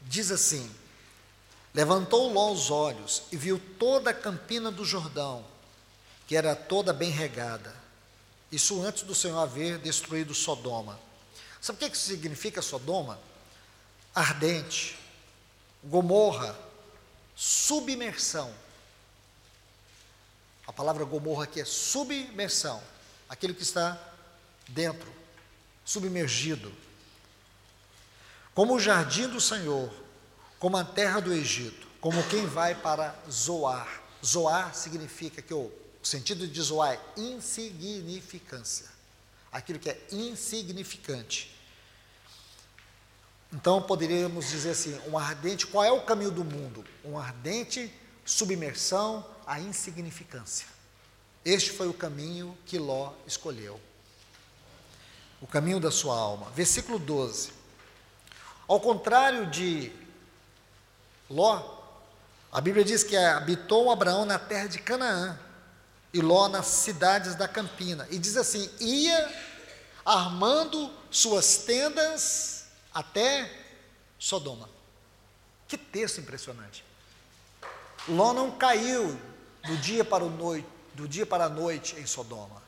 [0.08, 0.68] Diz assim:
[1.74, 5.44] Levantou Ló os olhos e viu toda a campina do Jordão,
[6.26, 7.76] que era toda bem regada.
[8.50, 10.98] Isso antes do Senhor haver destruído Sodoma.
[11.60, 13.20] Sabe o que isso significa Sodoma?
[14.14, 14.98] Ardente,
[15.84, 16.58] Gomorra,
[17.36, 18.52] submersão.
[20.66, 22.82] A palavra Gomorra aqui é submersão,
[23.28, 23.98] aquele que está
[24.68, 25.12] dentro,
[25.84, 26.72] submergido.
[28.58, 29.88] Como o jardim do Senhor,
[30.58, 34.02] como a terra do Egito, como quem vai para Zoar.
[34.20, 35.70] Zoar significa que o
[36.02, 38.86] sentido de Zoar é insignificância,
[39.52, 41.56] aquilo que é insignificante.
[43.52, 46.84] Então poderíamos dizer assim: um ardente, qual é o caminho do mundo?
[47.04, 47.94] Um ardente
[48.24, 50.66] submersão à insignificância.
[51.44, 53.80] Este foi o caminho que Ló escolheu.
[55.40, 56.50] O caminho da sua alma.
[56.50, 57.57] Versículo 12.
[58.68, 59.90] Ao contrário de
[61.30, 61.78] Ló,
[62.52, 65.38] a Bíblia diz que habitou Abraão na terra de Canaã
[66.12, 68.06] e Ló nas cidades da campina.
[68.10, 69.34] E diz assim: ia
[70.04, 73.50] armando suas tendas até
[74.18, 74.68] Sodoma.
[75.66, 76.84] Que texto impressionante.
[78.06, 79.18] Ló não caiu
[79.66, 82.62] do dia para o noite, do dia para a noite em Sodoma.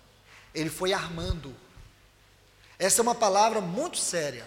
[0.54, 1.54] Ele foi armando.
[2.78, 4.46] Essa é uma palavra muito séria.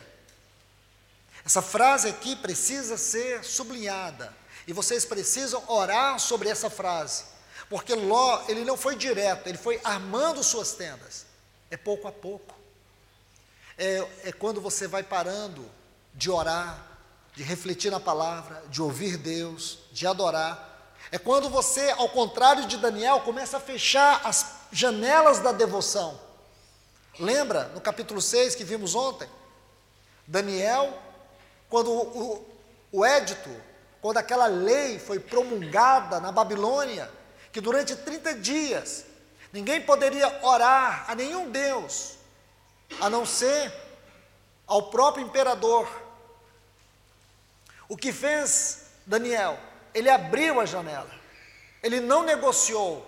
[1.45, 4.33] Essa frase aqui precisa ser sublinhada.
[4.65, 7.25] E vocês precisam orar sobre essa frase.
[7.69, 11.25] Porque Ló, ele não foi direto, ele foi armando suas tendas.
[11.69, 12.55] É pouco a pouco.
[13.77, 15.69] É, é quando você vai parando
[16.13, 16.93] de orar,
[17.35, 20.95] de refletir na palavra, de ouvir Deus, de adorar.
[21.11, 26.19] É quando você, ao contrário de Daniel, começa a fechar as janelas da devoção.
[27.19, 29.27] Lembra no capítulo 6 que vimos ontem?
[30.25, 30.97] Daniel
[31.73, 32.45] quando o,
[32.91, 33.49] o édito,
[33.99, 37.09] quando aquela lei foi promulgada na Babilônia,
[37.51, 39.05] que durante 30 dias
[39.51, 42.13] ninguém poderia orar a nenhum Deus,
[43.01, 43.73] a não ser
[44.67, 45.89] ao próprio imperador.
[47.89, 49.57] O que fez Daniel?
[49.95, 51.09] Ele abriu a janela,
[51.81, 53.03] ele não negociou.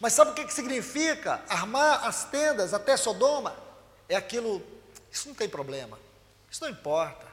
[0.00, 3.54] Mas sabe o que, que significa armar as tendas até Sodoma?
[4.08, 4.62] É aquilo,
[5.12, 5.98] isso não tem problema,
[6.50, 7.27] isso não importa.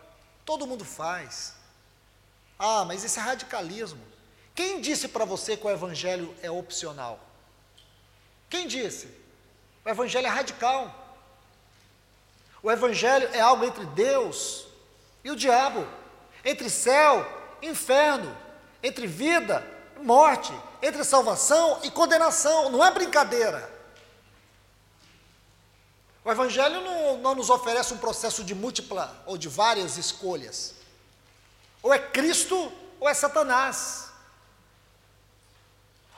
[0.46, 1.56] Todo mundo faz.
[2.58, 4.02] Ah, mas esse é radicalismo.
[4.54, 7.20] Quem disse para você que o evangelho é opcional?
[8.50, 9.08] Quem disse?
[9.84, 11.04] O evangelho é radical.
[12.64, 14.66] O evangelho é algo entre Deus
[15.24, 15.86] e o diabo,
[16.44, 17.28] entre céu
[17.62, 18.36] e inferno,
[18.82, 19.66] entre vida
[20.00, 22.70] e morte, entre salvação e condenação.
[22.70, 23.75] Não é brincadeira.
[26.26, 30.74] O Evangelho não, não nos oferece um processo de múltipla ou de várias escolhas.
[31.84, 34.10] Ou é Cristo ou é Satanás.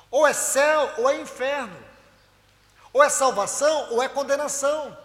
[0.09, 1.77] Ou é céu ou é inferno.
[2.93, 4.97] Ou é salvação ou é condenação.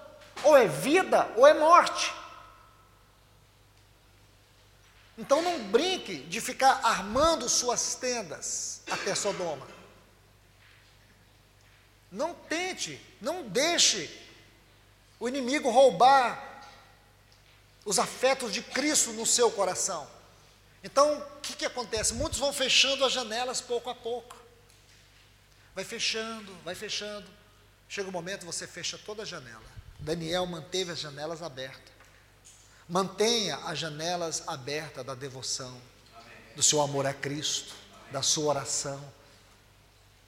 [0.44, 2.14] Ou é vida ou é morte.
[5.18, 9.66] Então não brinque de ficar armando suas tendas até Sodoma.
[12.08, 14.21] Não tente, não deixe
[15.22, 16.66] o inimigo roubar
[17.84, 20.10] os afetos de Cristo no seu coração.
[20.82, 22.12] Então, o que, que acontece?
[22.14, 24.36] Muitos vão fechando as janelas pouco a pouco.
[25.76, 27.30] Vai fechando, vai fechando.
[27.88, 29.62] chega um momento você fecha toda a janela.
[30.00, 31.92] Daniel manteve as janelas abertas.
[32.88, 35.80] Mantenha as janelas abertas da devoção,
[36.56, 37.72] do seu amor a Cristo,
[38.10, 39.00] da sua oração.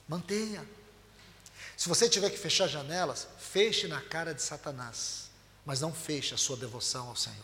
[0.07, 0.65] Mantenha.
[1.85, 5.25] Se você tiver que fechar janelas, feche na cara de Satanás,
[5.67, 7.37] mas não feche a sua devoção ao Senhor.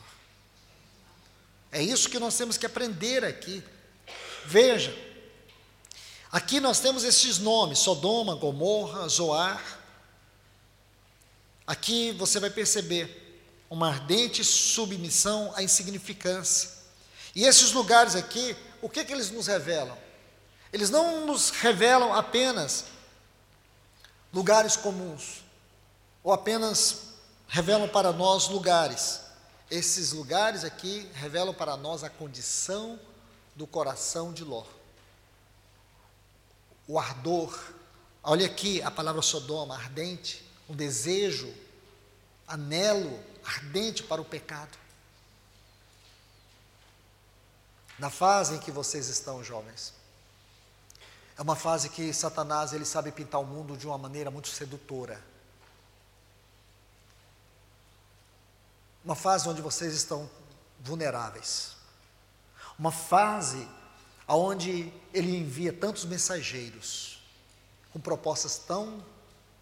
[1.71, 3.63] É isso que nós temos que aprender aqui.
[4.47, 4.97] Veja,
[6.33, 9.63] aqui nós temos esses nomes: Sodoma, Gomorra, Zoar.
[11.67, 16.71] Aqui você vai perceber uma ardente submissão à insignificância.
[17.35, 19.99] E esses lugares aqui, o que, que eles nos revelam?
[20.73, 22.87] Eles não nos revelam apenas
[24.33, 25.45] lugares comuns,
[26.23, 27.11] ou apenas
[27.49, 29.21] revelam para nós lugares.
[29.71, 32.99] Esses lugares aqui revelam para nós a condição
[33.55, 34.65] do coração de Ló.
[36.87, 37.57] O ardor,
[38.23, 41.53] olha aqui a palavra Sodoma, ardente, um desejo,
[42.47, 44.77] anelo ardente para o pecado.
[47.99, 49.93] Na fase em que vocês estão, jovens,
[51.41, 55.25] é uma fase que Satanás ele sabe pintar o mundo de uma maneira muito sedutora.
[59.03, 60.29] Uma fase onde vocês estão
[60.81, 61.77] vulneráveis.
[62.79, 63.67] Uma fase
[64.29, 67.23] onde ele envia tantos mensageiros
[67.91, 69.03] com propostas tão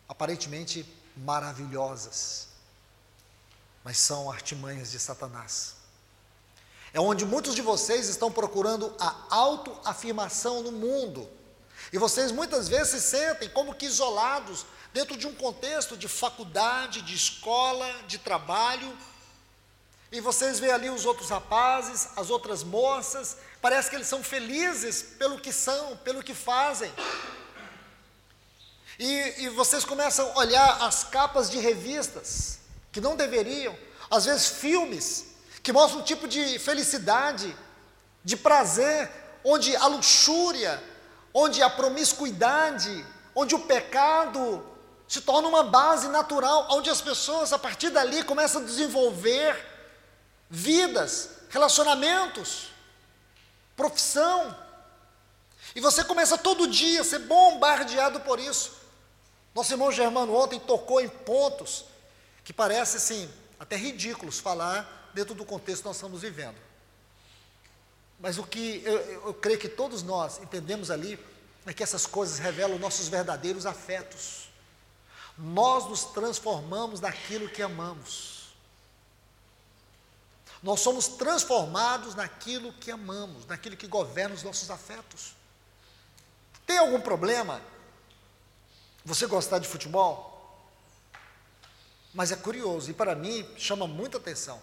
[0.09, 0.85] aparentemente
[1.16, 2.49] maravilhosas,
[3.85, 5.76] mas são artimanhas de Satanás.
[6.93, 11.38] É onde muitos de vocês estão procurando a autoafirmação no mundo.
[11.93, 17.03] E vocês muitas vezes se sentem como que isolados dentro de um contexto de faculdade,
[17.03, 18.97] de escola, de trabalho.
[20.11, 25.03] E vocês veem ali os outros rapazes, as outras moças, parece que eles são felizes
[25.03, 26.93] pelo que são, pelo que fazem.
[28.99, 32.59] E, e vocês começam a olhar as capas de revistas,
[32.91, 33.78] que não deveriam,
[34.11, 35.26] às vezes filmes,
[35.62, 37.55] que mostram um tipo de felicidade,
[38.24, 39.11] de prazer,
[39.45, 40.82] onde a luxúria,
[41.41, 44.66] onde a promiscuidade, onde o pecado
[45.07, 49.57] se torna uma base natural, onde as pessoas a partir dali começam a desenvolver
[50.51, 52.70] vidas, relacionamentos,
[53.76, 54.57] profissão.
[55.76, 58.72] E você começa todo dia a ser bombardeado por isso.
[59.55, 61.84] Nosso irmão Germano ontem tocou em pontos
[62.43, 63.30] que parece assim,
[63.61, 66.68] até ridículos falar dentro do contexto que nós estamos vivendo.
[68.19, 71.19] Mas o que eu, eu creio que todos nós entendemos ali
[71.64, 74.49] é que essas coisas revelam nossos verdadeiros afetos.
[75.37, 78.49] Nós nos transformamos naquilo que amamos.
[80.61, 85.35] Nós somos transformados naquilo que amamos, naquilo que governa os nossos afetos.
[86.66, 87.62] Tem algum problema
[89.05, 90.35] você gostar de futebol?
[92.12, 94.61] Mas é curioso, e para mim chama muita atenção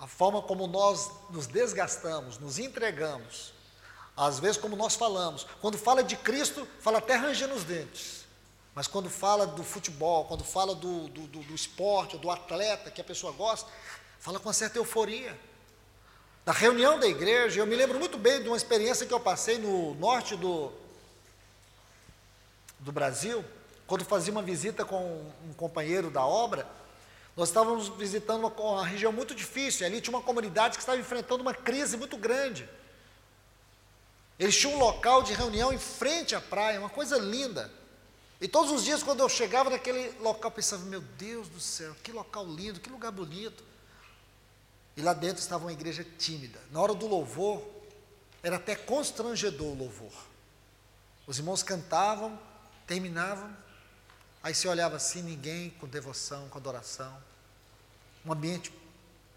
[0.00, 3.52] a forma como nós nos desgastamos, nos entregamos,
[4.16, 5.46] às vezes como nós falamos.
[5.60, 8.24] Quando fala de Cristo, fala até rangendo os dentes.
[8.74, 13.02] Mas quando fala do futebol, quando fala do, do, do, do esporte, do atleta que
[13.02, 13.70] a pessoa gosta,
[14.18, 15.38] fala com uma certa euforia.
[16.46, 19.58] Na reunião da igreja, eu me lembro muito bem de uma experiência que eu passei
[19.58, 20.72] no norte do,
[22.78, 23.44] do Brasil,
[23.86, 26.66] quando fazia uma visita com um companheiro da obra,
[27.40, 31.40] nós estávamos visitando uma, uma região muito difícil, ali tinha uma comunidade que estava enfrentando
[31.40, 32.68] uma crise muito grande.
[34.38, 37.72] Eles tinham um local de reunião em frente à praia, uma coisa linda.
[38.42, 42.12] E todos os dias, quando eu chegava naquele local, pensava: meu Deus do céu, que
[42.12, 43.64] local lindo, que lugar bonito.
[44.94, 46.60] E lá dentro estava uma igreja tímida.
[46.70, 47.62] Na hora do louvor,
[48.42, 50.12] era até constrangedor o louvor.
[51.26, 52.38] Os irmãos cantavam,
[52.86, 53.50] terminavam,
[54.42, 57.14] Aí você olhava assim, ninguém com devoção, com adoração.
[58.24, 58.72] Um ambiente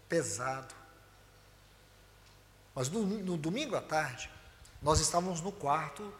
[0.08, 0.74] pesado.
[2.74, 4.30] Mas no, no domingo à tarde,
[4.82, 6.12] nós estávamos no quarto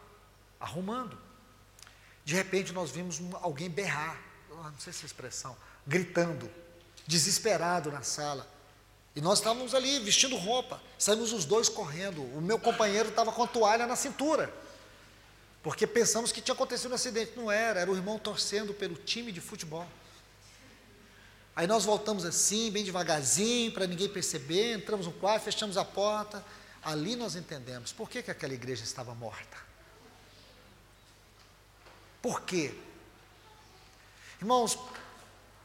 [0.59, 1.17] arrumando.
[2.23, 5.55] De repente nós vimos um, alguém berrar, não sei se é expressão,
[5.85, 6.49] gritando,
[7.05, 8.47] desesperado na sala.
[9.15, 12.21] E nós estávamos ali vestindo roupa, saímos os dois correndo.
[12.35, 14.51] O meu companheiro estava com a toalha na cintura
[15.65, 17.31] porque pensamos que tinha acontecido um acidente.
[17.35, 19.87] Não era, era o irmão torcendo pelo time de futebol.
[21.55, 26.43] Aí nós voltamos assim, bem devagarzinho, para ninguém perceber, entramos no quarto, fechamos a porta.
[26.83, 29.57] Ali nós entendemos por que, que aquela igreja estava morta.
[32.21, 32.75] Por quê?
[34.41, 34.77] Irmãos,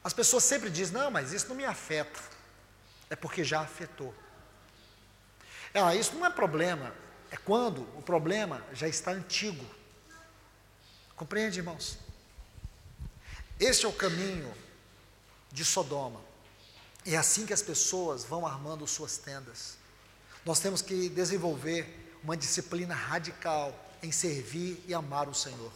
[0.04, 2.20] as pessoas sempre dizem, não, mas isso não me afeta.
[3.08, 4.14] É porque já afetou.
[5.74, 6.94] Ah, isso não é problema.
[7.32, 9.64] É quando o problema já está antigo.
[11.16, 11.98] Compreende, irmãos?
[13.58, 14.54] Este é o caminho
[15.52, 16.20] de Sodoma.
[17.06, 19.76] É assim que as pessoas vão armando suas tendas.
[20.44, 25.72] Nós temos que desenvolver uma disciplina radical em servir e amar o Senhor.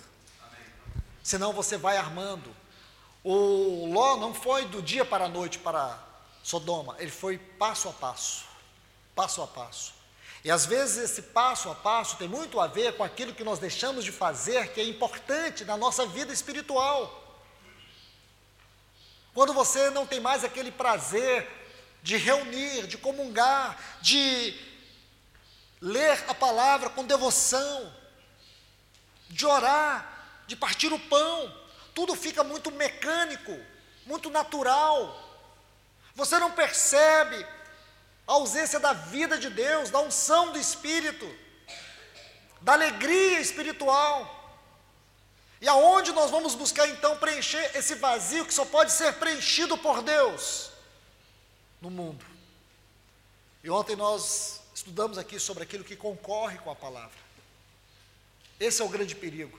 [1.22, 2.54] Senão você vai armando.
[3.22, 5.98] O Ló não foi do dia para a noite para
[6.42, 8.44] Sodoma, ele foi passo a passo,
[9.14, 9.94] passo a passo.
[10.44, 13.58] E às vezes esse passo a passo tem muito a ver com aquilo que nós
[13.58, 17.23] deixamos de fazer, que é importante na nossa vida espiritual.
[19.35, 21.47] Quando você não tem mais aquele prazer
[22.03, 24.57] de reunir, de comungar, de
[25.80, 27.93] ler a palavra com devoção,
[29.28, 31.53] de orar, de partir o pão,
[31.93, 33.59] tudo fica muito mecânico,
[34.07, 35.20] muito natural.
[36.14, 37.45] Você não percebe
[38.26, 41.28] a ausência da vida de Deus, da unção do Espírito,
[42.61, 44.43] da alegria espiritual.
[45.61, 50.02] E aonde nós vamos buscar então preencher esse vazio que só pode ser preenchido por
[50.02, 50.70] Deus?
[51.80, 52.24] No mundo.
[53.62, 57.16] E ontem nós estudamos aqui sobre aquilo que concorre com a palavra.
[58.59, 59.59] Esse é o grande perigo.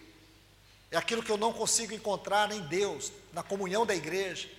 [0.91, 4.49] É aquilo que eu não consigo encontrar em Deus, na comunhão da igreja.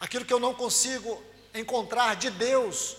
[0.00, 1.22] Aquilo que eu não consigo
[1.54, 2.96] encontrar de Deus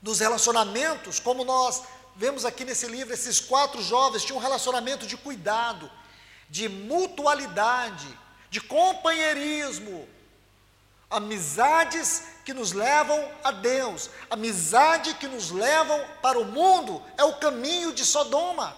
[0.00, 1.82] nos relacionamentos, como nós
[2.18, 5.88] vemos aqui nesse livro, esses quatro jovens tinham um relacionamento de cuidado,
[6.50, 8.08] de mutualidade,
[8.50, 10.08] de companheirismo,
[11.08, 17.36] amizades que nos levam a Deus, amizade que nos levam para o mundo, é o
[17.36, 18.76] caminho de Sodoma.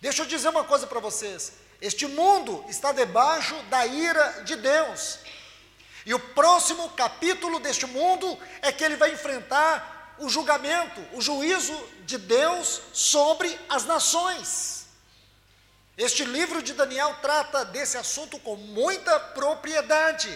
[0.00, 5.20] Deixa eu dizer uma coisa para vocês: este mundo está debaixo da ira de Deus.
[6.04, 11.74] E o próximo capítulo deste mundo é que ele vai enfrentar o julgamento, o juízo
[12.04, 14.86] de Deus sobre as nações.
[15.96, 20.30] Este livro de Daniel trata desse assunto com muita propriedade.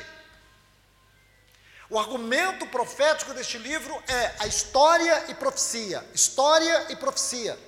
[1.88, 6.04] O argumento profético deste livro é a história e profecia.
[6.14, 7.58] História e profecia.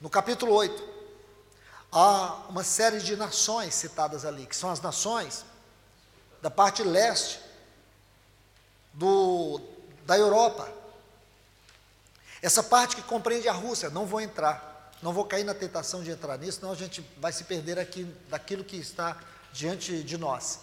[0.00, 0.88] No capítulo 8,
[1.90, 5.44] há uma série de nações citadas ali, que são as nações
[6.40, 7.40] da parte leste
[8.92, 9.60] do,
[10.06, 10.83] da Europa.
[12.44, 16.10] Essa parte que compreende a Rússia, não vou entrar, não vou cair na tentação de
[16.10, 19.16] entrar nisso, senão a gente vai se perder aqui daquilo que está
[19.50, 20.58] diante de nós.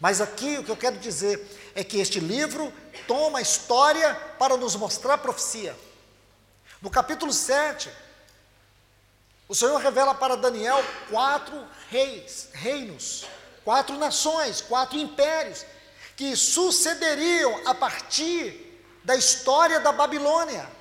[0.00, 1.38] Mas aqui o que eu quero dizer
[1.74, 2.72] é que este livro
[3.06, 5.76] toma a história para nos mostrar a profecia.
[6.80, 7.90] No capítulo 7,
[9.46, 13.26] o Senhor revela para Daniel quatro reis, reinos
[13.66, 15.66] quatro nações, quatro impérios,
[16.16, 20.77] que sucederiam a partir da história da Babilônia.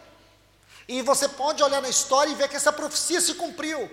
[0.87, 3.89] E você pode olhar na história e ver que essa profecia se cumpriu.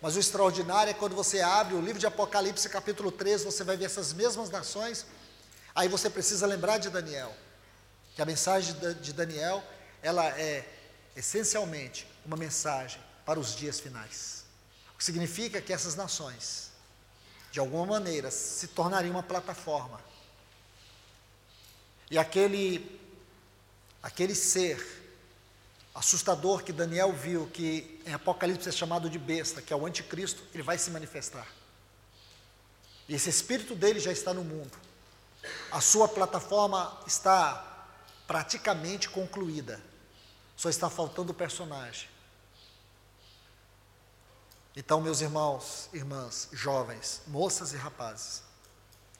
[0.00, 3.76] Mas o extraordinário é quando você abre o livro de Apocalipse, capítulo 3, você vai
[3.76, 5.06] ver essas mesmas nações.
[5.74, 7.32] Aí você precisa lembrar de Daniel,
[8.16, 9.62] que a mensagem de Daniel,
[10.02, 10.68] ela é
[11.14, 14.44] essencialmente uma mensagem para os dias finais.
[14.94, 16.72] O que significa que essas nações
[17.52, 20.00] de alguma maneira, se tornaria uma plataforma.
[22.10, 22.98] E aquele,
[24.02, 25.01] aquele ser
[25.94, 30.42] assustador que Daniel viu, que em Apocalipse é chamado de besta, que é o anticristo,
[30.54, 31.46] ele vai se manifestar.
[33.08, 34.72] E esse espírito dele já está no mundo.
[35.70, 37.86] A sua plataforma está
[38.26, 39.82] praticamente concluída.
[40.56, 42.08] Só está faltando o personagem.
[44.74, 48.42] Então, meus irmãos, irmãs, jovens, moças e rapazes,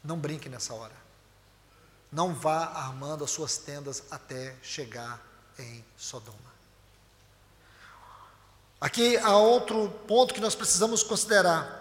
[0.02, 0.96] não brinque nessa hora.
[2.10, 5.20] Não vá armando as suas tendas até chegar
[5.58, 6.51] em Sodoma.
[8.82, 11.78] Aqui há outro ponto que nós precisamos considerar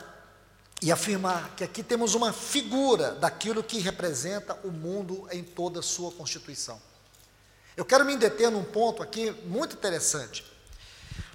[0.80, 5.82] e afirmar que aqui temos uma figura daquilo que representa o mundo em toda a
[5.84, 6.80] sua constituição.
[7.76, 10.46] Eu quero me deter num ponto aqui muito interessante.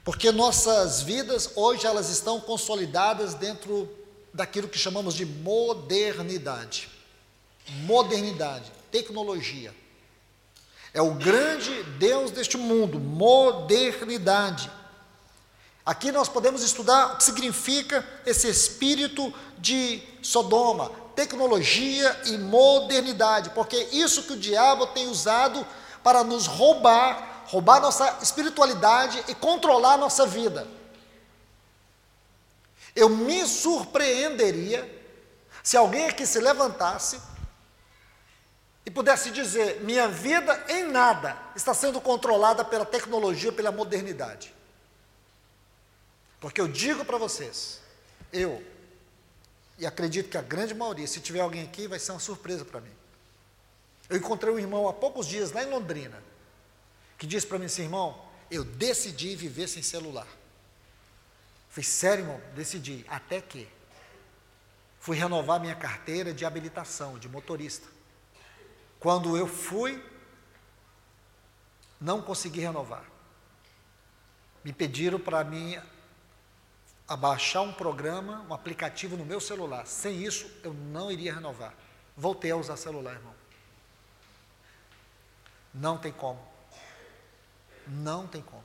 [0.05, 3.89] Porque nossas vidas hoje elas estão consolidadas dentro
[4.33, 6.89] daquilo que chamamos de modernidade.
[7.81, 9.75] Modernidade, tecnologia.
[10.95, 14.71] É o grande Deus deste mundo, modernidade.
[15.87, 23.76] Aqui nós podemos estudar o que significa esse espírito de Sodoma, tecnologia e modernidade, porque
[23.93, 25.64] isso que o diabo tem usado
[26.03, 30.66] para nos roubar roubar nossa espiritualidade e controlar nossa vida.
[32.95, 34.93] Eu me surpreenderia
[35.62, 37.20] se alguém aqui se levantasse
[38.84, 44.56] e pudesse dizer: minha vida em nada está sendo controlada pela tecnologia, pela modernidade.
[46.47, 47.81] Porque eu digo para vocês,
[48.33, 48.65] eu,
[49.77, 52.81] e acredito que a grande maioria, se tiver alguém aqui, vai ser uma surpresa para
[52.81, 52.93] mim.
[54.09, 56.23] Eu encontrei um irmão há poucos dias lá em Londrina,
[57.19, 60.29] que disse para mim assim, irmão, eu decidi viver sem celular.
[61.69, 63.05] Falei, sério, irmão, decidi.
[63.09, 63.67] Até que
[65.01, 67.89] fui renovar minha carteira de habilitação, de motorista.
[69.01, 70.01] Quando eu fui,
[72.01, 73.05] não consegui renovar.
[74.63, 75.77] Me pediram para mim
[77.09, 79.87] abaixar um programa, um aplicativo no meu celular.
[79.87, 81.73] Sem isso, eu não iria renovar.
[82.17, 83.35] Voltei a usar celular, irmão.
[85.73, 86.41] Não tem como.
[87.87, 88.65] Não tem como.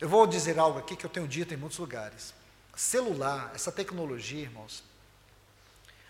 [0.00, 2.34] Eu vou dizer algo aqui que eu tenho dito em muitos lugares.
[2.76, 4.82] Celular, essa tecnologia, irmãos,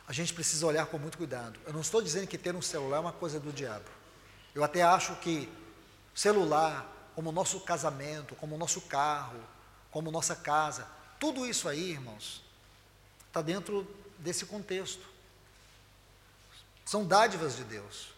[0.08, 1.60] a gente precisa olhar com muito cuidado.
[1.66, 3.84] Eu não estou dizendo que ter um celular é uma coisa do diabo.
[4.54, 5.52] Eu até acho que
[6.14, 9.38] celular, como o nosso casamento, como o nosso carro,
[9.94, 10.88] como nossa casa,
[11.20, 12.42] tudo isso aí, irmãos,
[13.28, 13.86] está dentro
[14.18, 15.06] desse contexto.
[16.84, 18.08] São dádivas de Deus.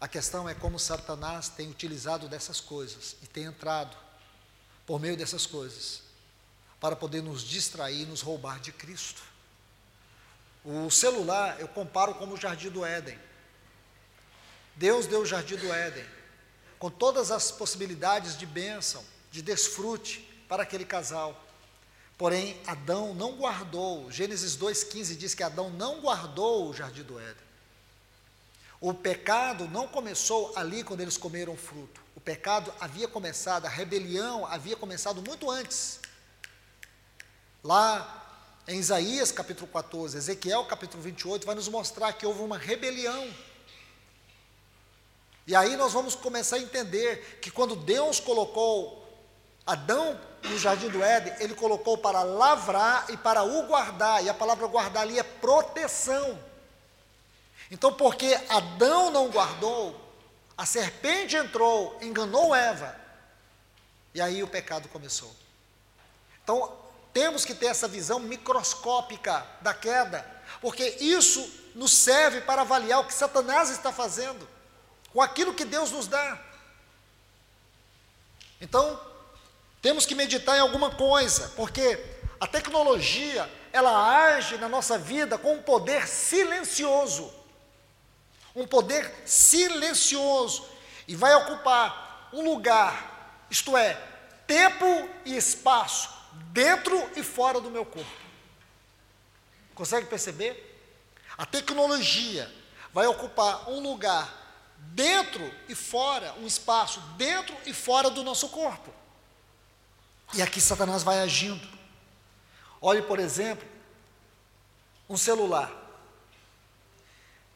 [0.00, 3.96] A questão é como Satanás tem utilizado dessas coisas e tem entrado
[4.84, 6.02] por meio dessas coisas
[6.80, 9.22] para poder nos distrair, nos roubar de Cristo.
[10.64, 13.18] O celular eu comparo como o jardim do Éden.
[14.74, 16.04] Deus deu o jardim do Éden
[16.80, 21.40] com todas as possibilidades de bênção, de desfrute para aquele casal.
[22.18, 24.10] Porém, Adão não guardou.
[24.10, 27.44] Gênesis 2:15 diz que Adão não guardou o jardim do Éden.
[28.80, 32.00] O pecado não começou ali quando eles comeram fruto.
[32.16, 36.00] O pecado havia começado, a rebelião havia começado muito antes.
[37.62, 38.16] Lá
[38.66, 43.32] em Isaías capítulo 14, Ezequiel capítulo 28 vai nos mostrar que houve uma rebelião.
[45.46, 48.99] E aí nós vamos começar a entender que quando Deus colocou
[49.66, 54.34] Adão no jardim do Éden, ele colocou para lavrar e para o guardar, e a
[54.34, 56.38] palavra guardar ali é proteção.
[57.70, 59.98] Então, porque Adão não guardou,
[60.56, 62.98] a serpente entrou, enganou Eva,
[64.14, 65.34] e aí o pecado começou.
[66.42, 66.76] Então,
[67.12, 70.26] temos que ter essa visão microscópica da queda,
[70.60, 74.48] porque isso nos serve para avaliar o que Satanás está fazendo
[75.12, 76.38] com aquilo que Deus nos dá.
[78.60, 79.00] Então,
[79.80, 81.98] temos que meditar em alguma coisa, porque
[82.38, 87.40] a tecnologia, ela age na nossa vida com um poder silencioso
[88.54, 90.68] um poder silencioso,
[91.06, 93.94] e vai ocupar um lugar, isto é,
[94.46, 96.08] tempo e espaço,
[96.52, 98.10] dentro e fora do meu corpo.
[99.74, 100.66] Consegue perceber?
[101.36, 102.52] A tecnologia
[102.92, 104.36] vai ocupar um lugar
[104.76, 108.92] dentro e fora, um espaço dentro e fora do nosso corpo.
[110.32, 111.66] E aqui Satanás vai agindo.
[112.80, 113.68] Olhe, por exemplo,
[115.08, 115.70] um celular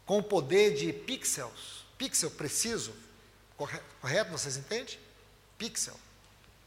[0.05, 2.95] com o poder de pixels, pixel preciso,
[3.57, 4.31] correto?
[4.31, 4.99] Vocês entendem?
[5.57, 5.99] Pixel.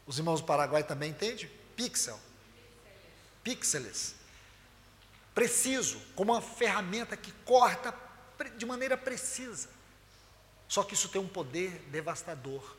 [0.06, 1.48] Os irmãos do Paraguai também entendem?
[1.76, 2.18] Pixel.
[3.44, 4.14] Pixels.
[5.34, 7.94] Preciso, como uma ferramenta que corta
[8.56, 9.68] de maneira precisa.
[10.66, 12.76] Só que isso tem um poder devastador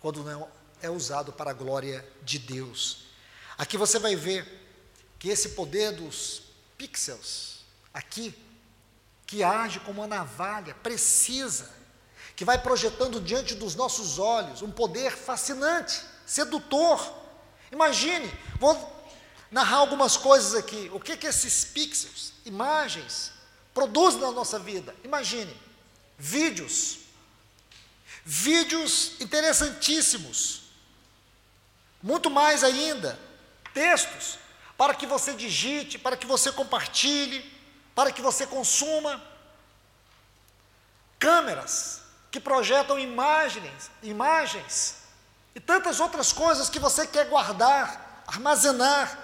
[0.00, 0.48] quando não é
[0.90, 3.06] usado para a glória de Deus.
[3.58, 4.46] Aqui você vai ver
[5.18, 6.42] que esse poder dos
[6.76, 8.34] pixels, aqui,
[9.26, 11.70] que age como uma navalha precisa,
[12.34, 17.00] que vai projetando diante dos nossos olhos um poder fascinante, sedutor.
[17.72, 18.30] Imagine,
[18.60, 18.94] vou
[19.50, 20.90] narrar algumas coisas aqui.
[20.92, 23.32] O que que esses pixels, imagens,
[23.72, 24.94] produzem na nossa vida?
[25.02, 25.56] Imagine,
[26.18, 26.98] vídeos,
[28.24, 30.65] vídeos interessantíssimos,
[32.06, 33.18] muito mais ainda,
[33.74, 34.38] textos,
[34.78, 37.44] para que você digite, para que você compartilhe,
[37.96, 39.20] para que você consuma
[41.18, 44.98] câmeras que projetam imagens, imagens
[45.52, 49.18] e tantas outras coisas que você quer guardar, armazenar.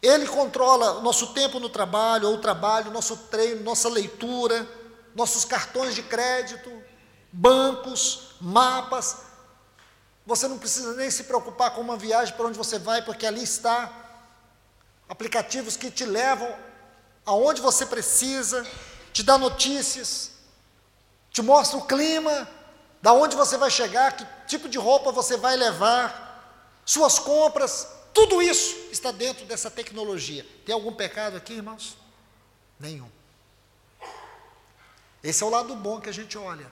[0.00, 4.64] Ele controla nosso tempo no trabalho, ou o trabalho, nosso treino, nossa leitura,
[5.12, 6.70] nossos cartões de crédito,
[7.32, 9.27] bancos, mapas.
[10.28, 13.42] Você não precisa nem se preocupar com uma viagem para onde você vai, porque ali
[13.42, 13.90] está
[15.08, 16.54] aplicativos que te levam
[17.24, 18.66] aonde você precisa,
[19.10, 20.32] te dá notícias,
[21.30, 22.46] te mostra o clima,
[23.00, 28.42] da onde você vai chegar, que tipo de roupa você vai levar, suas compras, tudo
[28.42, 30.44] isso está dentro dessa tecnologia.
[30.66, 31.96] Tem algum pecado aqui, irmãos?
[32.78, 33.10] Nenhum.
[35.22, 36.70] Esse é o lado bom que a gente olha.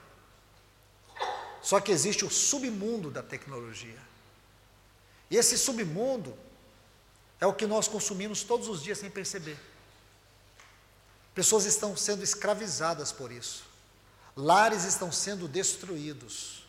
[1.67, 3.99] Só que existe o submundo da tecnologia.
[5.29, 6.33] E esse submundo
[7.41, 9.59] É o que nós consumimos todos os dias sem perceber.
[11.35, 13.65] Pessoas estão sendo escravizadas por isso.
[14.33, 16.65] Lares estão sendo destruídos.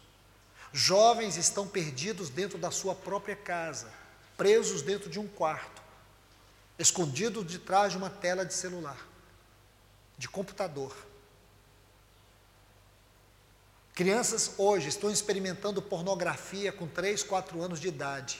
[0.72, 3.90] Jovens estão perdidos dentro da sua própria casa,
[4.36, 5.80] presos dentro de um quarto,
[6.76, 8.98] escondidos de trás de uma tela de celular,
[10.18, 10.94] de computador.
[13.98, 18.38] Crianças hoje estão experimentando pornografia com 3, 4 anos de idade.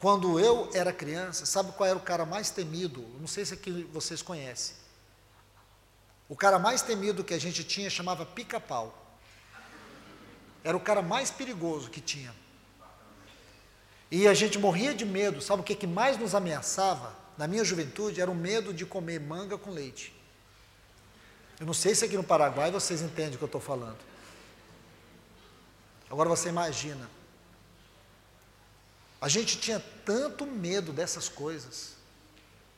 [0.00, 3.06] Quando eu era criança, sabe qual era o cara mais temido?
[3.20, 4.74] Não sei se aqui vocês conhecem.
[6.28, 9.16] O cara mais temido que a gente tinha chamava pica-pau.
[10.64, 12.34] Era o cara mais perigoso que tinha.
[14.10, 15.40] E a gente morria de medo.
[15.40, 17.16] Sabe o que, que mais nos ameaçava?
[17.38, 20.20] Na minha juventude, era o medo de comer manga com leite.
[21.60, 23.98] Eu não sei se aqui no Paraguai vocês entendem o que eu estou falando.
[26.10, 27.08] Agora você imagina
[29.22, 31.92] a gente tinha tanto medo dessas coisas.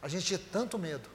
[0.02, 1.08] A gente tinha tanto medo.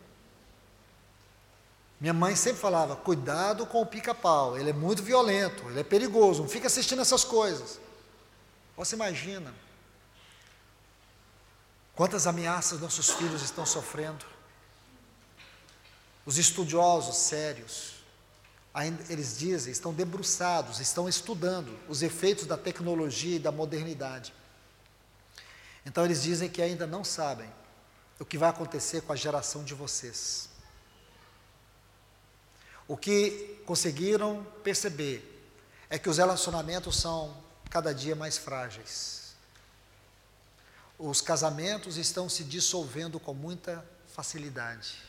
[2.02, 6.42] Minha mãe sempre falava: cuidado com o pica-pau, ele é muito violento, ele é perigoso,
[6.42, 7.80] não fica assistindo essas coisas.
[8.76, 9.54] Você imagina
[11.94, 14.26] quantas ameaças nossos filhos estão sofrendo.
[16.30, 18.04] Os estudiosos sérios,
[18.72, 24.32] ainda, eles dizem, estão debruçados, estão estudando os efeitos da tecnologia e da modernidade.
[25.84, 27.52] Então eles dizem que ainda não sabem
[28.20, 30.50] o que vai acontecer com a geração de vocês.
[32.88, 35.52] O que conseguiram perceber
[35.90, 37.36] é que os relacionamentos são
[37.72, 39.34] cada dia mais frágeis.
[40.96, 45.09] Os casamentos estão se dissolvendo com muita facilidade.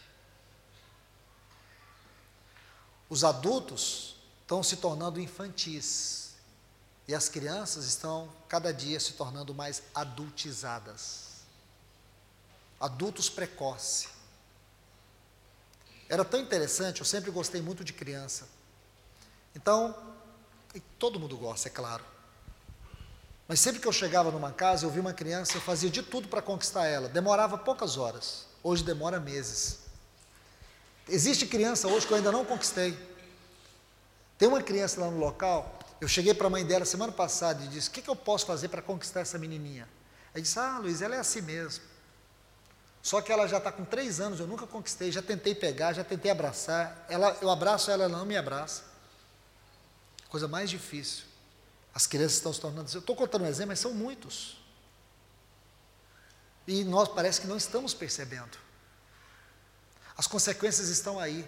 [3.11, 6.31] Os adultos estão se tornando infantis.
[7.09, 11.41] E as crianças estão cada dia se tornando mais adultizadas.
[12.81, 14.09] Adultos precoce.
[16.09, 18.49] Era tão interessante, eu sempre gostei muito de criança.
[19.57, 19.95] Então,
[21.01, 22.05] todo mundo gosta, é claro.
[23.49, 26.29] Mas sempre que eu chegava numa casa, eu via uma criança, eu fazia de tudo
[26.29, 27.09] para conquistar ela.
[27.09, 28.47] Demorava poucas horas.
[28.63, 29.80] Hoje demora meses.
[31.11, 32.97] Existe criança hoje que eu ainda não conquistei.
[34.39, 37.69] Tem uma criança lá no local eu cheguei para a mãe dela semana passada e
[37.69, 39.87] disse: O que, que eu posso fazer para conquistar essa menininha?
[40.33, 41.85] Ela disse: Ah, Luiz, ela é assim mesmo.
[43.03, 46.05] Só que ela já está com três anos, eu nunca conquistei, já tentei pegar, já
[46.05, 47.07] tentei abraçar.
[47.09, 48.85] Ela, eu abraço ela, ela não me abraça.
[50.29, 51.25] Coisa mais difícil.
[51.95, 52.91] As crianças estão se tornando.
[52.93, 54.59] Eu estou contando um exemplo, mas são muitos.
[56.67, 58.59] E nós parece que não estamos percebendo.
[60.21, 61.47] As consequências estão aí.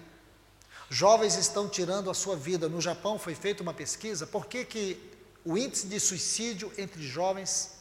[0.88, 2.70] Jovens estão tirando a sua vida.
[2.70, 5.12] No Japão foi feita uma pesquisa, por que, que
[5.44, 7.72] o índice de suicídio entre jovens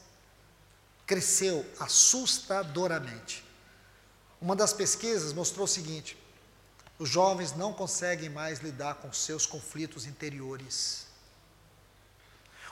[1.08, 3.42] cresceu assustadoramente?
[4.42, 6.18] Uma das pesquisas mostrou o seguinte:
[7.00, 11.08] os jovens não conseguem mais lidar com seus conflitos interiores.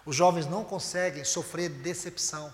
[0.05, 2.53] Os jovens não conseguem sofrer decepção.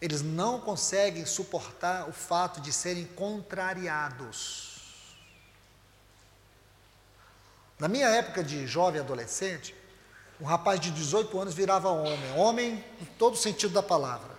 [0.00, 4.68] Eles não conseguem suportar o fato de serem contrariados.
[7.78, 9.74] Na minha época de jovem adolescente,
[10.40, 14.36] um rapaz de 18 anos virava homem, homem em todo sentido da palavra.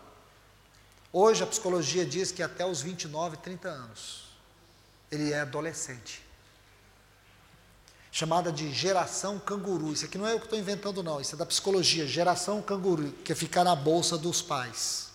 [1.12, 4.30] Hoje a psicologia diz que até os 29, 30 anos
[5.12, 6.22] ele é adolescente.
[8.12, 9.94] Chamada de geração canguru.
[9.94, 11.22] Isso aqui não é eu que estou inventando, não.
[11.22, 12.08] Isso é da psicologia.
[12.08, 15.09] Geração canguru, que é ficar na bolsa dos pais.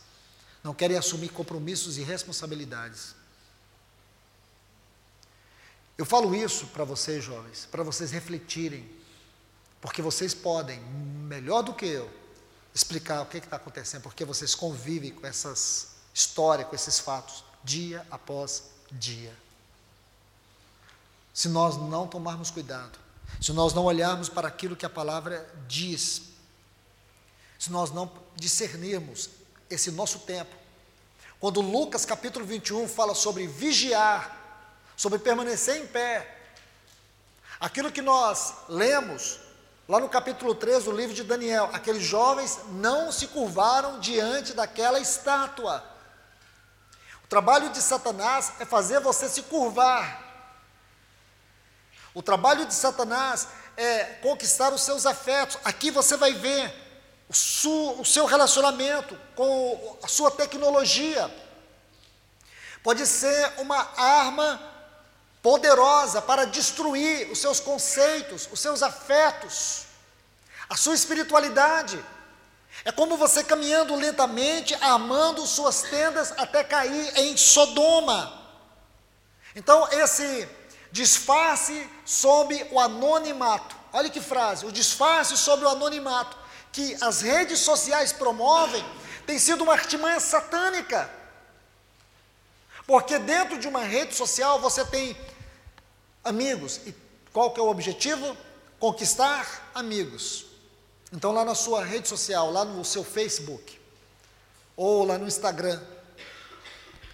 [0.64, 3.14] Não querem assumir compromissos e responsabilidades.
[5.98, 8.90] Eu falo isso para vocês, jovens, para vocês refletirem,
[9.80, 12.10] porque vocês podem, melhor do que eu,
[12.74, 18.04] explicar o que está acontecendo, porque vocês convivem com essas histórias, com esses fatos, dia
[18.10, 19.36] após dia.
[21.32, 22.98] Se nós não tomarmos cuidado,
[23.40, 26.22] se nós não olharmos para aquilo que a palavra diz,
[27.58, 29.28] se nós não discernirmos
[29.70, 30.54] esse nosso tempo,
[31.40, 34.34] quando Lucas capítulo 21 fala sobre vigiar,
[34.96, 36.38] sobre permanecer em pé.
[37.60, 39.40] Aquilo que nós lemos
[39.88, 44.98] lá no capítulo 3 do livro de Daniel, aqueles jovens não se curvaram diante daquela
[44.98, 45.84] estátua.
[47.24, 50.22] O trabalho de Satanás é fazer você se curvar.
[52.12, 55.58] O trabalho de Satanás é conquistar os seus afetos.
[55.64, 56.83] Aqui você vai ver
[57.98, 61.30] o, seu relacionamento com a sua tecnologia.
[62.82, 64.60] Pode ser uma arma
[65.42, 69.86] poderosa para destruir os seus conceitos, os seus afetos,
[70.68, 72.02] a sua espiritualidade.
[72.84, 78.42] É como você caminhando lentamente, armando suas tendas até cair em Sodoma.
[79.56, 80.48] Então, esse
[80.92, 83.76] disfarce sob o anonimato.
[83.92, 86.43] Olha que frase: o disfarce sobre o anonimato
[86.74, 88.84] que as redes sociais promovem
[89.24, 91.08] tem sido uma artimanha satânica.
[92.84, 95.16] Porque dentro de uma rede social você tem
[96.24, 96.80] amigos.
[96.84, 96.92] E
[97.32, 98.36] qual que é o objetivo?
[98.80, 100.46] Conquistar amigos.
[101.12, 103.80] Então lá na sua rede social, lá no seu Facebook,
[104.76, 105.80] ou lá no Instagram,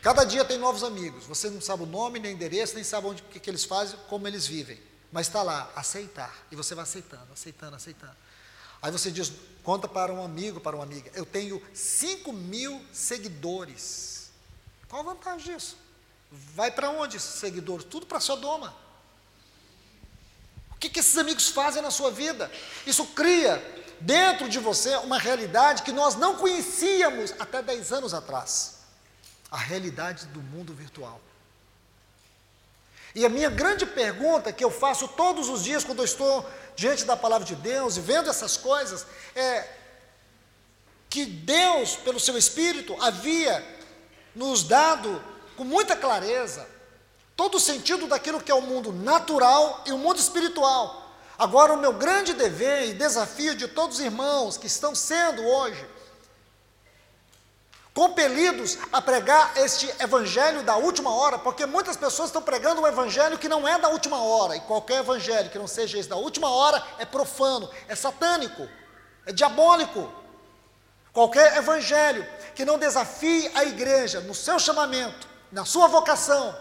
[0.00, 1.26] cada dia tem novos amigos.
[1.26, 3.98] Você não sabe o nome, nem endereço, nem sabe onde, o que, que eles fazem,
[4.08, 4.80] como eles vivem.
[5.12, 6.34] Mas está lá, aceitar.
[6.50, 8.16] E você vai aceitando, aceitando, aceitando.
[8.82, 9.30] Aí você diz,
[9.62, 11.11] conta para um amigo, para uma amiga.
[11.14, 14.30] Eu tenho 5 mil seguidores.
[14.88, 15.76] Qual a vantagem disso?
[16.30, 17.84] Vai para onde esses seguidores?
[17.84, 18.74] Tudo para Sodoma.
[20.70, 22.50] O que, que esses amigos fazem na sua vida?
[22.86, 23.62] Isso cria
[24.00, 28.78] dentro de você uma realidade que nós não conhecíamos até 10 anos atrás.
[29.50, 31.20] A realidade do mundo virtual.
[33.14, 37.04] E a minha grande pergunta que eu faço todos os dias quando eu estou diante
[37.04, 39.04] da palavra de Deus e vendo essas coisas
[39.34, 39.66] é
[41.08, 43.64] que Deus, pelo seu Espírito, havia
[44.34, 45.22] nos dado
[45.56, 46.66] com muita clareza
[47.36, 51.16] todo o sentido daquilo que é o mundo natural e o mundo espiritual.
[51.36, 55.88] Agora, o meu grande dever e desafio de todos os irmãos que estão sendo hoje
[57.95, 63.38] compelidos a pregar este evangelho da última hora, porque muitas pessoas estão pregando um evangelho
[63.38, 66.49] que não é da última hora, e qualquer evangelho que não seja esse da última
[66.49, 68.68] hora é profano, é satânico,
[69.26, 70.12] é diabólico.
[71.12, 72.24] Qualquer evangelho
[72.55, 76.57] que não desafie a igreja no seu chamamento, na sua vocação,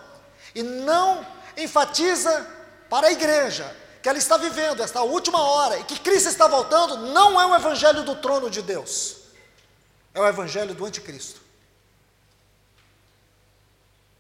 [0.56, 1.26] e não
[1.56, 2.48] enfatiza
[2.90, 6.98] para a igreja que ela está vivendo esta última hora e que Cristo está voltando,
[6.98, 9.19] não é o evangelho do trono de Deus.
[10.14, 11.42] É o evangelho do anticristo.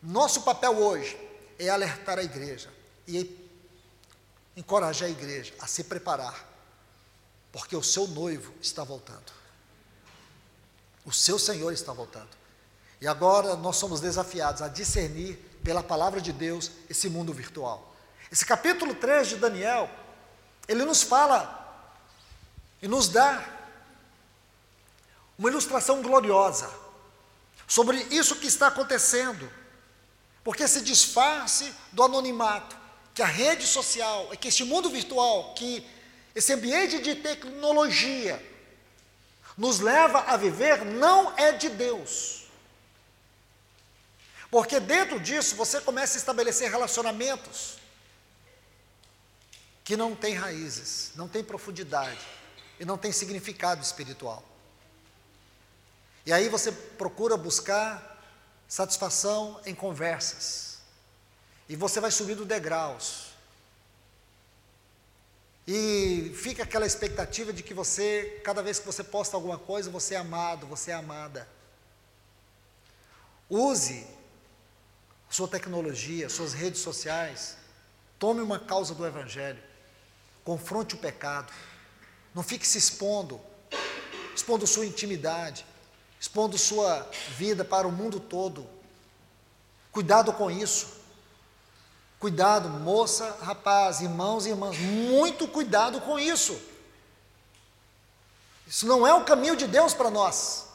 [0.01, 1.17] Nosso papel hoje
[1.57, 2.69] é alertar a igreja
[3.07, 3.37] e
[4.55, 6.47] encorajar a igreja a se preparar,
[7.51, 9.31] porque o seu noivo está voltando.
[11.05, 12.29] O seu Senhor está voltando.
[13.01, 17.95] E agora nós somos desafiados a discernir pela palavra de Deus esse mundo virtual.
[18.31, 19.89] Esse capítulo 3 de Daniel,
[20.67, 21.57] ele nos fala
[22.81, 23.58] e nos dá
[25.39, 26.69] uma ilustração gloriosa
[27.65, 29.49] sobre isso que está acontecendo,
[30.43, 32.75] porque esse disfarce do anonimato,
[33.15, 35.87] que a rede social, que este mundo virtual, que
[36.35, 38.45] esse ambiente de tecnologia
[39.57, 42.47] nos leva a viver, não é de Deus.
[44.51, 47.77] Porque dentro disso você começa a estabelecer relacionamentos
[49.85, 52.19] que não têm raízes, não têm profundidade
[52.77, 54.48] e não têm significado espiritual.
[56.29, 58.23] E aí você procura buscar
[58.67, 60.77] satisfação em conversas.
[61.67, 63.29] E você vai subindo degraus.
[65.67, 70.13] E fica aquela expectativa de que você, cada vez que você posta alguma coisa, você
[70.13, 71.49] é amado, você é amada.
[73.49, 74.05] Use
[75.31, 77.57] sua tecnologia, suas redes sociais.
[78.19, 79.63] Tome uma causa do Evangelho.
[80.43, 81.51] Confronte o pecado.
[82.35, 83.41] Não fique se expondo,
[84.35, 85.65] expondo sua intimidade
[86.19, 87.07] expondo sua
[87.37, 88.67] vida para o mundo todo.
[89.91, 90.99] Cuidado com isso.
[92.19, 96.59] Cuidado, moça, rapaz, irmãos e irmãs, muito cuidado com isso.
[98.67, 100.65] Isso não é o caminho de Deus para nós.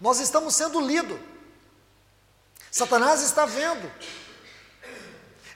[0.00, 1.18] Nós estamos sendo lidos.
[2.70, 3.90] Satanás está vendo.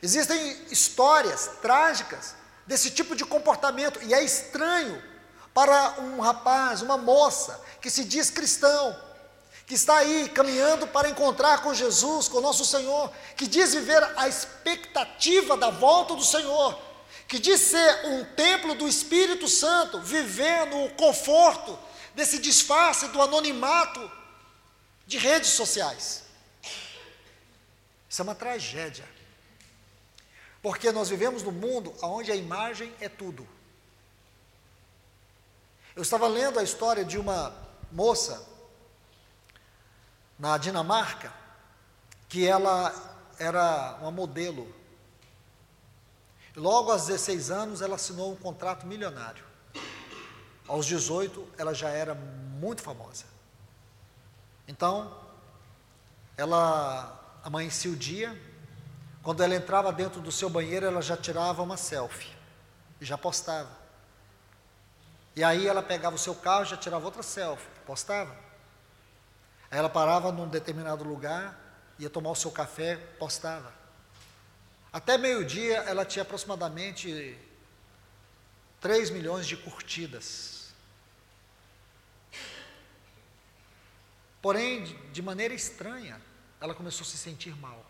[0.02, 2.34] Existem histórias trágicas
[2.66, 5.00] desse tipo de comportamento, e é estranho
[5.52, 8.96] para um rapaz, uma moça que se diz cristão,
[9.66, 14.28] que está aí caminhando para encontrar com Jesus, com nosso Senhor, que diz viver a
[14.28, 16.78] expectativa da volta do Senhor,
[17.28, 21.78] que diz ser um templo do Espírito Santo, viver no conforto
[22.14, 24.10] desse disfarce do anonimato
[25.06, 26.24] de redes sociais.
[28.08, 29.08] Isso é uma tragédia.
[30.60, 33.48] Porque nós vivemos num mundo onde a imagem é tudo.
[36.00, 37.54] Eu estava lendo a história de uma
[37.92, 38.42] moça
[40.38, 41.30] na Dinamarca,
[42.26, 42.90] que ela
[43.38, 44.74] era uma modelo.
[46.56, 49.44] Logo aos 16 anos, ela assinou um contrato milionário.
[50.66, 53.26] Aos 18, ela já era muito famosa.
[54.66, 55.14] Então,
[56.34, 58.40] ela amanhecia o dia,
[59.22, 62.34] quando ela entrava dentro do seu banheiro, ela já tirava uma selfie
[62.98, 63.79] e já postava.
[65.34, 68.36] E aí ela pegava o seu carro, já tirava outra selfie, postava.
[69.70, 71.58] Aí ela parava num determinado lugar,
[71.98, 73.72] ia tomar o seu café, postava.
[74.92, 77.38] Até meio-dia ela tinha aproximadamente
[78.80, 80.72] 3 milhões de curtidas.
[84.42, 86.20] Porém, de maneira estranha,
[86.60, 87.84] ela começou a se sentir mal.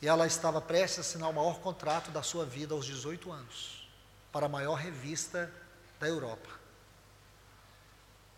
[0.00, 3.81] E ela estava prestes a assinar o maior contrato da sua vida aos 18 anos,
[4.32, 5.52] para a maior revista
[6.00, 6.48] da Europa.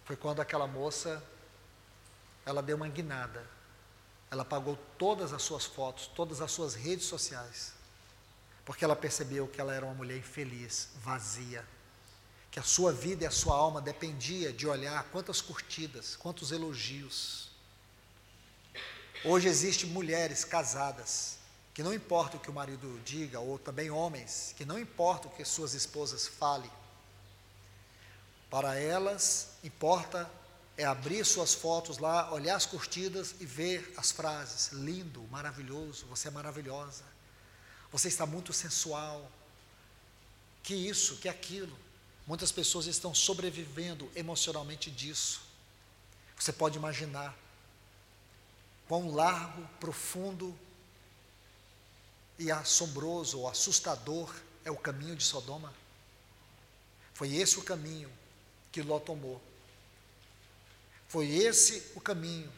[0.05, 1.23] Foi quando aquela moça,
[2.45, 3.47] ela deu uma guinada.
[4.31, 7.73] Ela apagou todas as suas fotos, todas as suas redes sociais,
[8.65, 11.65] porque ela percebeu que ela era uma mulher infeliz, vazia,
[12.51, 17.51] que a sua vida e a sua alma dependia de olhar quantas curtidas, quantos elogios.
[19.25, 21.39] Hoje existem mulheres casadas
[21.75, 25.31] que não importa o que o marido diga, ou também homens, que não importa o
[25.33, 26.71] que suas esposas falem,
[28.49, 30.31] para elas importa
[30.77, 36.29] é abrir suas fotos lá, olhar as curtidas e ver as frases: lindo, maravilhoso, você
[36.29, 37.03] é maravilhosa,
[37.91, 39.31] você está muito sensual,
[40.63, 41.77] que isso, que aquilo.
[42.27, 45.43] Muitas pessoas estão sobrevivendo emocionalmente disso.
[46.39, 47.37] Você pode imaginar
[48.89, 50.59] quão largo, profundo
[52.39, 55.73] e assombroso ou assustador é o caminho de Sodoma.
[57.13, 58.11] Foi esse o caminho
[58.73, 59.41] que Ló tomou.
[61.07, 62.53] Foi esse o caminho.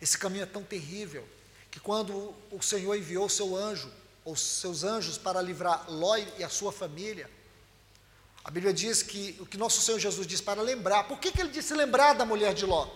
[0.00, 1.26] Esse caminho é tão terrível
[1.70, 3.90] que quando o Senhor enviou seu anjo,
[4.24, 7.30] ou seus anjos para livrar Ló e a sua família,
[8.44, 11.04] a Bíblia diz que o que nosso Senhor Jesus diz para lembrar.
[11.04, 12.88] Por que, que ele disse lembrar da mulher de Ló?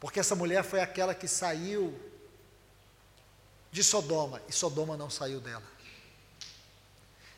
[0.00, 1.98] Porque essa mulher foi aquela que saiu
[3.72, 5.64] de Sodoma e Sodoma não saiu dela.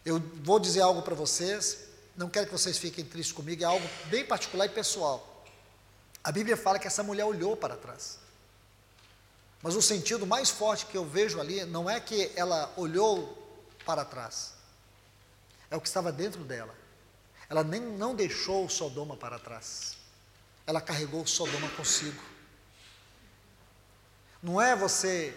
[0.04, 3.88] Eu vou dizer algo para vocês, não quero que vocês fiquem tristes comigo, é algo
[4.06, 5.46] bem particular e pessoal.
[6.22, 8.18] A Bíblia fala que essa mulher olhou para trás.
[9.62, 13.40] Mas o sentido mais forte que eu vejo ali não é que ela olhou
[13.86, 14.52] para trás,
[15.70, 16.74] é o que estava dentro dela.
[17.48, 19.96] Ela nem não deixou Sodoma para trás.
[20.66, 22.22] Ela carregou Sodoma consigo.
[24.42, 25.34] Não é você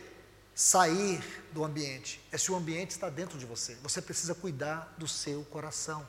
[0.58, 3.76] sair do ambiente, é se o ambiente está dentro de você.
[3.76, 6.04] Você precisa cuidar do seu coração,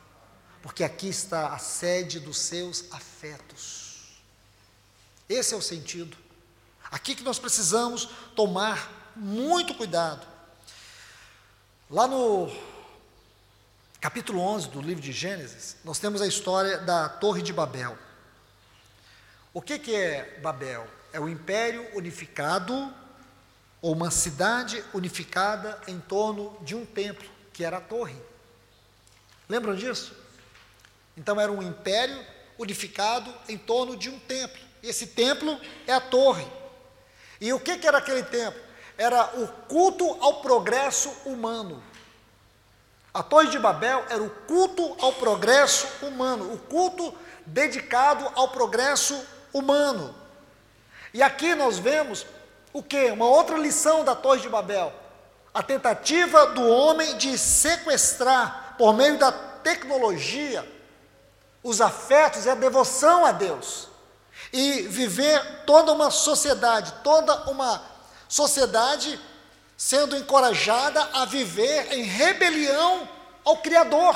[0.63, 4.19] porque aqui está a sede dos seus afetos.
[5.29, 6.17] Esse é o sentido.
[6.89, 10.25] Aqui que nós precisamos tomar muito cuidado.
[11.87, 12.51] Lá no
[14.01, 17.95] capítulo 11 do livro de Gênesis, nós temos a história da Torre de Babel.
[19.53, 20.87] O que, que é Babel?
[21.13, 22.91] É o império unificado
[23.81, 28.15] ou uma cidade unificada em torno de um templo, que era a torre.
[29.47, 30.13] Lembram disso?
[31.15, 32.23] Então era um império
[32.57, 34.61] unificado em torno de um templo.
[34.83, 36.47] Esse templo é a torre.
[37.39, 38.61] E o que, que era aquele templo?
[38.97, 41.81] Era o culto ao progresso humano.
[43.13, 47.13] A Torre de Babel era o culto ao progresso humano, o culto
[47.45, 49.19] dedicado ao progresso
[49.51, 50.13] humano.
[51.13, 52.25] E aqui nós vemos
[52.71, 53.11] o que?
[53.11, 54.93] Uma outra lição da Torre de Babel.
[55.53, 60.67] A tentativa do homem de sequestrar, por meio da tecnologia,
[61.63, 63.87] os afetos e a devoção a Deus.
[64.53, 67.81] E viver toda uma sociedade, toda uma
[68.27, 69.19] sociedade
[69.75, 73.07] sendo encorajada a viver em rebelião
[73.43, 74.15] ao Criador.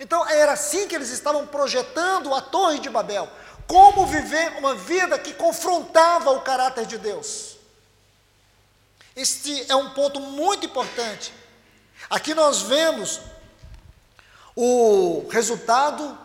[0.00, 3.28] Então era assim que eles estavam projetando a Torre de Babel
[3.66, 7.56] como viver uma vida que confrontava o caráter de Deus.
[9.16, 11.32] Este é um ponto muito importante.
[12.10, 13.20] Aqui nós vemos
[14.56, 16.18] o resultado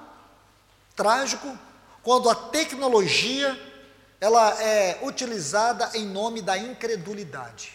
[0.95, 1.57] trágico
[2.03, 3.57] quando a tecnologia
[4.19, 7.71] ela é utilizada em nome da incredulidade.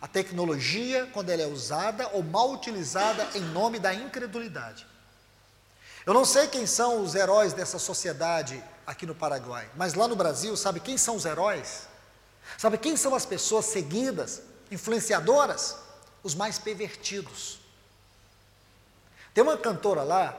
[0.00, 4.86] A tecnologia, quando ela é usada ou mal utilizada em nome da incredulidade.
[6.08, 10.16] Eu não sei quem são os heróis dessa sociedade aqui no Paraguai, mas lá no
[10.16, 11.86] Brasil, sabe quem são os heróis?
[12.56, 14.40] Sabe quem são as pessoas seguidas,
[14.70, 15.76] influenciadoras?
[16.22, 17.60] Os mais pervertidos.
[19.34, 20.34] Tem uma cantora lá,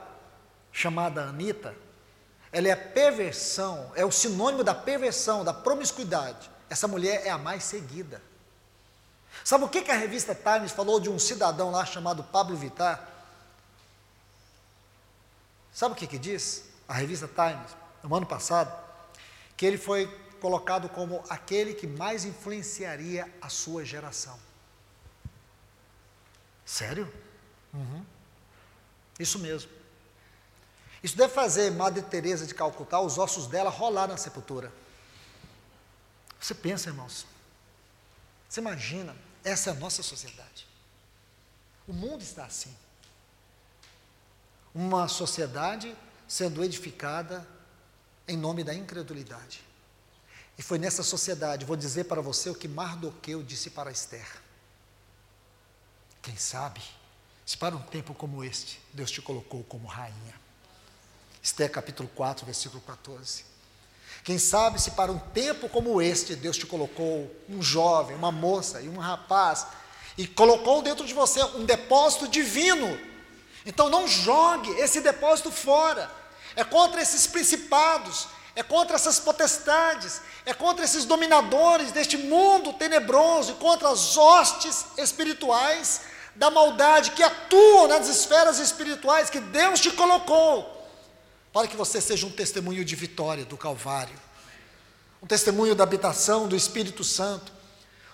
[0.72, 1.76] chamada Anitta,
[2.52, 6.50] ela é a perversão, é o sinônimo da perversão, da promiscuidade.
[6.68, 8.20] Essa mulher é a mais seguida.
[9.44, 13.09] Sabe o que, que a revista Times falou de um cidadão lá chamado Pablo Vittar?
[15.72, 18.72] Sabe o que, que diz a revista Times, no ano passado?
[19.56, 20.08] Que ele foi
[20.40, 24.40] colocado como aquele que mais influenciaria a sua geração.
[26.66, 27.12] Sério?
[27.74, 28.06] Uhum.
[29.20, 29.70] Isso mesmo.
[31.04, 34.72] Isso deve fazer Madre Teresa de Calcutá, os ossos dela rolar na sepultura.
[36.40, 37.26] Você pensa, irmãos?
[38.48, 39.16] Você imagina?
[39.44, 40.68] Essa é a nossa sociedade.
[41.88, 42.76] O mundo está assim.
[44.74, 45.96] Uma sociedade
[46.28, 47.48] sendo edificada
[48.28, 49.62] em nome da incredulidade.
[50.58, 54.28] E foi nessa sociedade, vou dizer para você o que Mardoqueu disse para Esther.
[56.22, 56.82] Quem sabe,
[57.46, 60.36] se para um tempo como este, Deus te colocou como rainha.
[61.42, 63.46] Esther capítulo 4, versículo 14.
[64.24, 68.82] Quem sabe se para um tempo como este, Deus te colocou um jovem, uma moça
[68.82, 69.66] e um rapaz,
[70.18, 73.00] e colocou dentro de você um depósito divino.
[73.66, 76.10] Então não jogue esse depósito fora.
[76.56, 83.52] É contra esses principados, é contra essas potestades, é contra esses dominadores deste mundo tenebroso
[83.52, 86.02] e contra as hostes espirituais
[86.36, 90.88] da maldade que atuam nas esferas espirituais que Deus te colocou,
[91.52, 94.18] para que você seja um testemunho de vitória do Calvário,
[95.22, 97.52] um testemunho da habitação do Espírito Santo,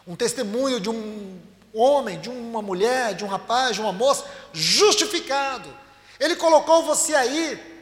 [0.08, 1.40] um testemunho de um
[1.78, 5.74] homem, de uma mulher, de um rapaz, de uma moça justificado.
[6.20, 7.74] Ele colocou você aí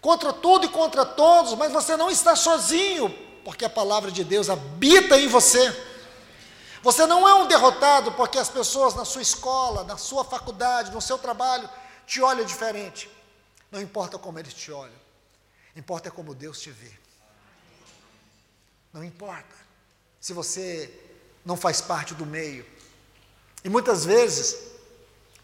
[0.00, 3.08] contra tudo e contra todos, mas você não está sozinho,
[3.44, 5.72] porque a palavra de Deus habita em você.
[6.82, 11.00] Você não é um derrotado porque as pessoas na sua escola, na sua faculdade, no
[11.00, 11.68] seu trabalho
[12.06, 13.08] te olham diferente.
[13.70, 14.94] Não importa como eles te olham,
[15.76, 16.92] importa como Deus te vê.
[18.92, 19.54] Não importa
[20.20, 20.92] se você
[21.44, 22.66] não faz parte do meio.
[23.64, 24.72] E muitas vezes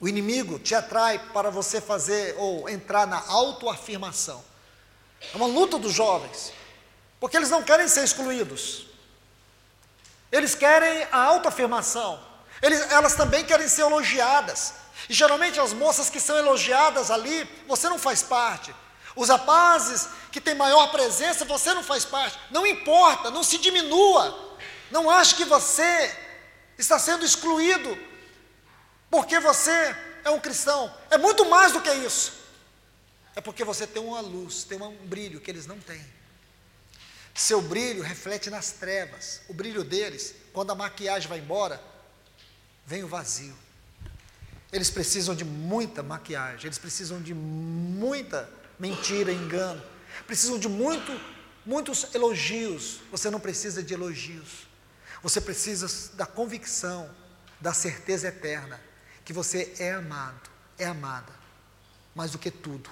[0.00, 4.44] o inimigo te atrai para você fazer ou entrar na autoafirmação.
[5.32, 6.52] É uma luta dos jovens,
[7.18, 8.86] porque eles não querem ser excluídos.
[10.30, 12.22] Eles querem a autoafirmação.
[12.62, 14.74] Eles, elas também querem ser elogiadas.
[15.08, 18.74] E geralmente as moças que são elogiadas ali, você não faz parte.
[19.16, 22.38] Os rapazes que têm maior presença, você não faz parte.
[22.50, 24.56] Não importa, não se diminua.
[24.90, 26.16] Não ache que você
[26.78, 27.98] está sendo excluído
[29.10, 29.94] porque você
[30.24, 30.92] é um cristão.
[31.10, 32.34] É muito mais do que isso.
[33.34, 36.04] É porque você tem uma luz, tem um brilho que eles não têm.
[37.34, 39.40] Seu brilho reflete nas trevas.
[39.48, 41.80] O brilho deles, quando a maquiagem vai embora,
[42.84, 43.56] vem o vazio.
[44.72, 49.82] Eles precisam de muita maquiagem, eles precisam de muita mentira, engano,
[50.26, 51.18] precisam de muito,
[51.64, 53.00] muitos elogios.
[53.10, 54.66] Você não precisa de elogios.
[55.22, 57.08] Você precisa da convicção,
[57.60, 58.87] da certeza eterna
[59.28, 60.48] que você é amado,
[60.78, 61.34] é amada,
[62.14, 62.88] mais do que tudo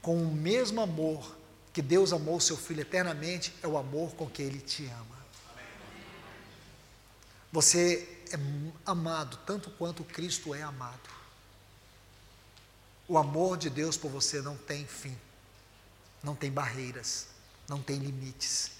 [0.00, 1.36] com o mesmo amor
[1.70, 5.18] que Deus amou seu filho eternamente, é o amor com que ele te ama.
[7.52, 8.38] Você é
[8.86, 11.10] amado tanto quanto Cristo é amado.
[13.06, 15.14] O amor de Deus por você não tem fim,
[16.22, 17.26] não tem barreiras,
[17.68, 18.70] não tem limites.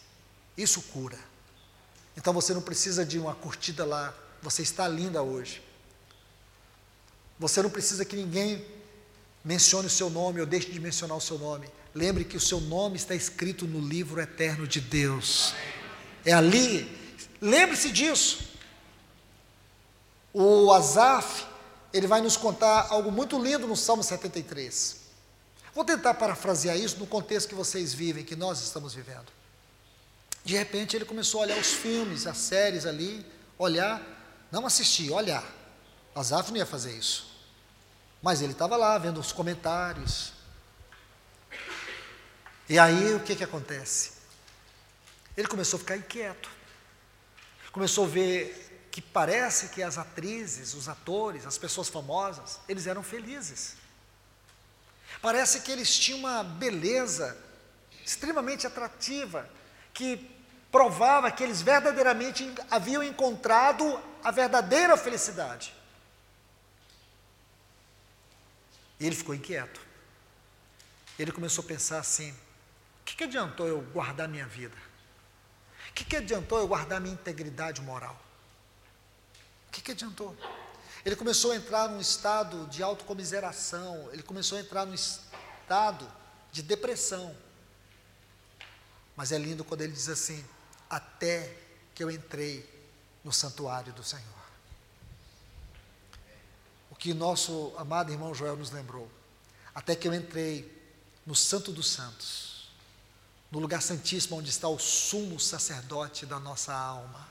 [0.57, 1.19] Isso cura.
[2.17, 5.63] Então você não precisa de uma curtida lá, você está linda hoje.
[7.39, 8.65] Você não precisa que ninguém
[9.45, 11.69] mencione o seu nome ou deixe de mencionar o seu nome.
[11.95, 15.55] Lembre que o seu nome está escrito no livro eterno de Deus.
[16.25, 16.97] É ali.
[17.41, 18.49] Lembre-se disso.
[20.33, 21.47] O Azaf,
[21.93, 24.97] ele vai nos contar algo muito lindo no Salmo 73.
[25.75, 29.27] Vou tentar parafrasear isso no contexto que vocês vivem, que nós estamos vivendo.
[30.45, 33.25] De repente ele começou a olhar os filmes, as séries ali,
[33.59, 34.03] olhar,
[34.51, 35.45] não assistir, olhar.
[36.15, 37.28] Azaf não ia fazer isso.
[38.23, 40.33] Mas ele estava lá vendo os comentários.
[42.69, 44.13] E aí o que, que acontece?
[45.37, 46.51] Ele começou a ficar inquieto.
[47.73, 53.03] Começou a ver que parece que as atrizes, os atores, as pessoas famosas, eles eram
[53.03, 53.77] felizes.
[55.23, 57.37] Parece que eles tinham uma beleza
[58.05, 59.49] extremamente atrativa,
[59.95, 60.29] que
[60.71, 65.75] provava que eles verdadeiramente haviam encontrado a verdadeira felicidade.
[69.01, 69.81] E ele ficou inquieto.
[71.19, 74.77] Ele começou a pensar assim: o que, que adiantou eu guardar minha vida?
[75.91, 78.21] O que, que adiantou eu guardar minha integridade moral?
[79.69, 80.37] O que, que adiantou?
[81.05, 86.11] Ele começou a entrar num estado de autocomiseração, ele começou a entrar num estado
[86.53, 87.37] de depressão.
[89.17, 90.45] Mas é lindo quando ele diz assim:
[90.89, 91.57] até
[91.95, 92.69] que eu entrei
[93.25, 94.38] no santuário do Senhor
[96.99, 99.09] que nosso amado irmão Joel nos lembrou.
[99.75, 100.77] Até que eu entrei
[101.25, 102.69] no Santo dos Santos,
[103.51, 107.29] no lugar santíssimo onde está o sumo sacerdote da nossa alma.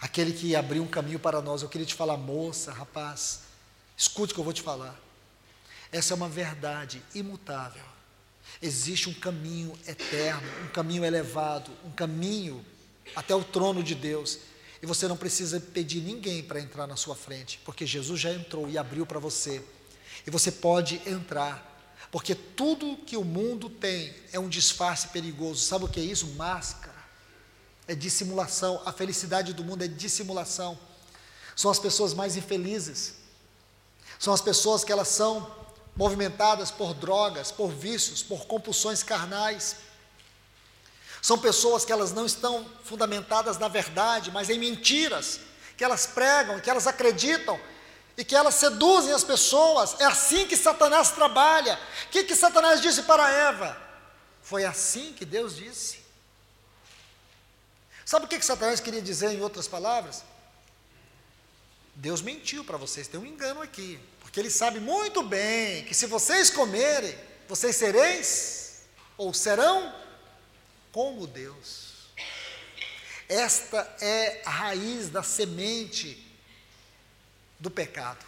[0.00, 1.62] Aquele que abriu um caminho para nós.
[1.62, 3.40] Eu queria te falar, moça, rapaz,
[3.98, 4.96] Escute o que eu vou te falar.
[5.90, 7.82] Essa é uma verdade imutável.
[8.62, 12.64] Existe um caminho eterno, um caminho elevado, um caminho
[13.16, 14.38] até o trono de Deus.
[14.80, 18.68] E você não precisa pedir ninguém para entrar na sua frente, porque Jesus já entrou
[18.68, 19.62] e abriu para você.
[20.26, 25.60] E você pode entrar, porque tudo que o mundo tem é um disfarce perigoso.
[25.64, 26.26] Sabe o que é isso?
[26.34, 26.96] Máscara.
[27.86, 28.80] É dissimulação.
[28.84, 30.78] A felicidade do mundo é dissimulação.
[31.56, 33.14] São as pessoas mais infelizes.
[34.18, 35.50] São as pessoas que elas são
[35.96, 39.76] movimentadas por drogas, por vícios, por compulsões carnais.
[41.28, 45.40] São pessoas que elas não estão fundamentadas na verdade, mas em mentiras,
[45.76, 47.60] que elas pregam, que elas acreditam
[48.16, 49.94] e que elas seduzem as pessoas.
[50.00, 51.78] É assim que Satanás trabalha.
[52.06, 53.76] O que, que Satanás disse para Eva?
[54.40, 56.00] Foi assim que Deus disse.
[58.06, 60.24] Sabe o que, que Satanás queria dizer em outras palavras?
[61.94, 64.00] Deus mentiu para vocês, tem um engano aqui.
[64.20, 67.14] Porque ele sabe muito bem que se vocês comerem,
[67.46, 68.78] vocês sereis
[69.18, 70.07] ou serão
[70.98, 72.08] como Deus.
[73.28, 76.26] Esta é a raiz da semente
[77.56, 78.26] do pecado.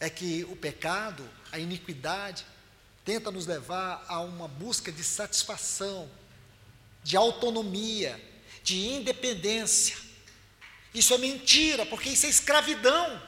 [0.00, 2.44] É que o pecado, a iniquidade,
[3.04, 6.10] tenta nos levar a uma busca de satisfação,
[7.04, 8.20] de autonomia,
[8.64, 9.96] de independência.
[10.92, 13.22] Isso é mentira, porque isso é escravidão.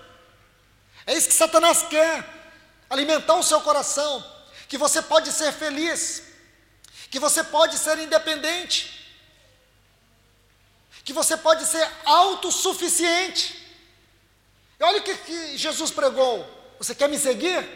[1.06, 2.28] É isso que Satanás quer,
[2.90, 4.20] alimentar o seu coração,
[4.68, 6.29] que você pode ser feliz,
[7.10, 9.00] que você pode ser independente,
[11.04, 13.60] que você pode ser autossuficiente.
[14.78, 17.68] E olha o que, que Jesus pregou: você quer me seguir?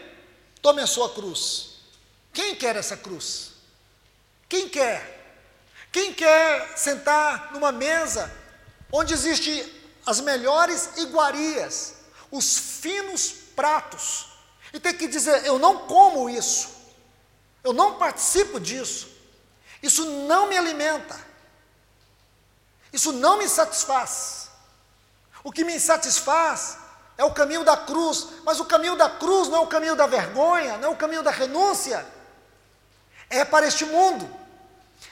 [0.63, 1.75] Tome a sua cruz.
[2.33, 3.51] Quem quer essa cruz?
[4.49, 5.13] Quem quer?
[5.91, 8.33] Quem quer sentar numa mesa
[8.91, 9.69] onde existem
[10.07, 11.95] as melhores iguarias,
[12.31, 14.27] os finos pratos,
[14.73, 16.69] e ter que dizer: eu não como isso,
[17.63, 19.14] eu não participo disso,
[19.85, 21.15] isso não me alimenta.
[22.91, 24.49] Isso não me satisfaz.
[25.43, 26.79] O que me satisfaz
[27.19, 30.07] é o caminho da cruz, mas o caminho da cruz não é o caminho da
[30.07, 32.07] vergonha, não é o caminho da renúncia.
[33.29, 34.27] É para este mundo,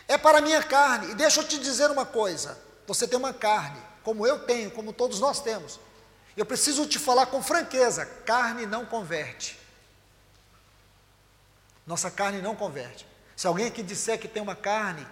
[0.08, 1.10] é para a minha carne.
[1.10, 4.90] E deixa eu te dizer uma coisa: você tem uma carne, como eu tenho, como
[4.90, 5.78] todos nós temos.
[6.34, 9.60] Eu preciso te falar com franqueza: carne não converte.
[11.86, 13.11] Nossa carne não converte.
[13.36, 15.06] Se alguém aqui disser que tem uma carne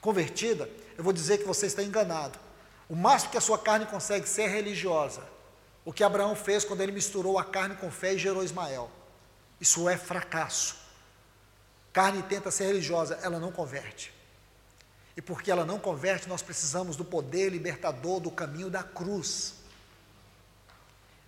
[0.00, 2.38] convertida, eu vou dizer que você está enganado.
[2.88, 5.22] O máximo que a sua carne consegue ser é religiosa.
[5.84, 8.90] O que Abraão fez quando ele misturou a carne com fé e gerou Ismael.
[9.60, 10.76] Isso é fracasso.
[11.92, 14.12] Carne tenta ser religiosa, ela não converte.
[15.16, 19.54] E porque ela não converte, nós precisamos do poder libertador do caminho da cruz.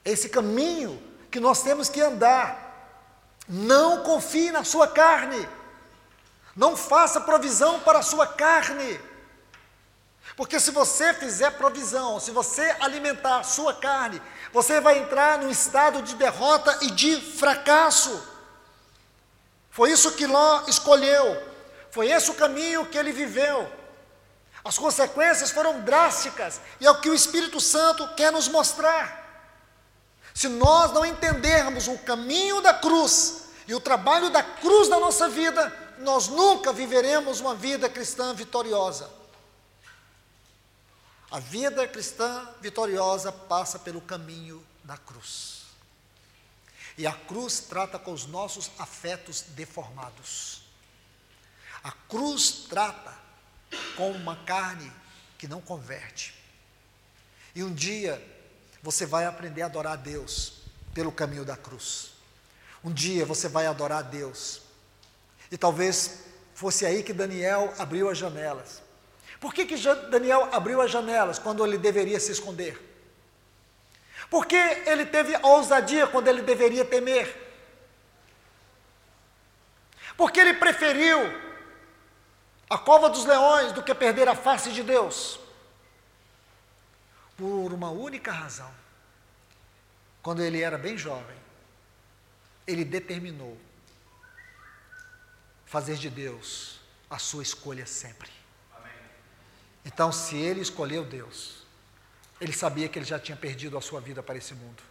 [0.04, 2.66] Esse caminho que nós temos que andar.
[3.48, 5.48] Não confie na sua carne.
[6.58, 9.00] Não faça provisão para a sua carne.
[10.36, 14.20] Porque se você fizer provisão, se você alimentar a sua carne,
[14.52, 18.20] você vai entrar num estado de derrota e de fracasso.
[19.70, 21.40] Foi isso que Ló escolheu,
[21.92, 23.70] foi esse o caminho que ele viveu.
[24.64, 29.46] As consequências foram drásticas, e é o que o Espírito Santo quer nos mostrar.
[30.34, 35.28] Se nós não entendermos o caminho da cruz e o trabalho da cruz na nossa
[35.28, 39.10] vida, nós nunca viveremos uma vida cristã vitoriosa.
[41.30, 45.64] A vida cristã vitoriosa passa pelo caminho da cruz.
[46.96, 50.62] E a cruz trata com os nossos afetos deformados.
[51.84, 53.14] A cruz trata
[53.96, 54.90] com uma carne
[55.36, 56.34] que não converte.
[57.54, 58.22] E um dia
[58.82, 60.54] você vai aprender a adorar a Deus
[60.94, 62.12] pelo caminho da cruz.
[62.82, 64.62] Um dia você vai adorar a Deus
[65.50, 68.82] e talvez fosse aí que Daniel abriu as janelas.
[69.40, 69.76] Por que, que
[70.10, 72.78] Daniel abriu as janelas quando ele deveria se esconder?
[74.28, 77.46] Por que ele teve ousadia quando ele deveria temer?
[80.16, 81.18] Porque ele preferiu
[82.68, 85.38] a cova dos leões do que perder a face de Deus?
[87.36, 88.70] Por uma única razão.
[90.20, 91.36] Quando ele era bem jovem,
[92.66, 93.56] ele determinou
[95.68, 98.30] fazer de Deus a sua escolha sempre.
[98.74, 98.92] Amém.
[99.84, 101.62] Então, se ele escolheu Deus,
[102.40, 104.82] ele sabia que ele já tinha perdido a sua vida para esse mundo.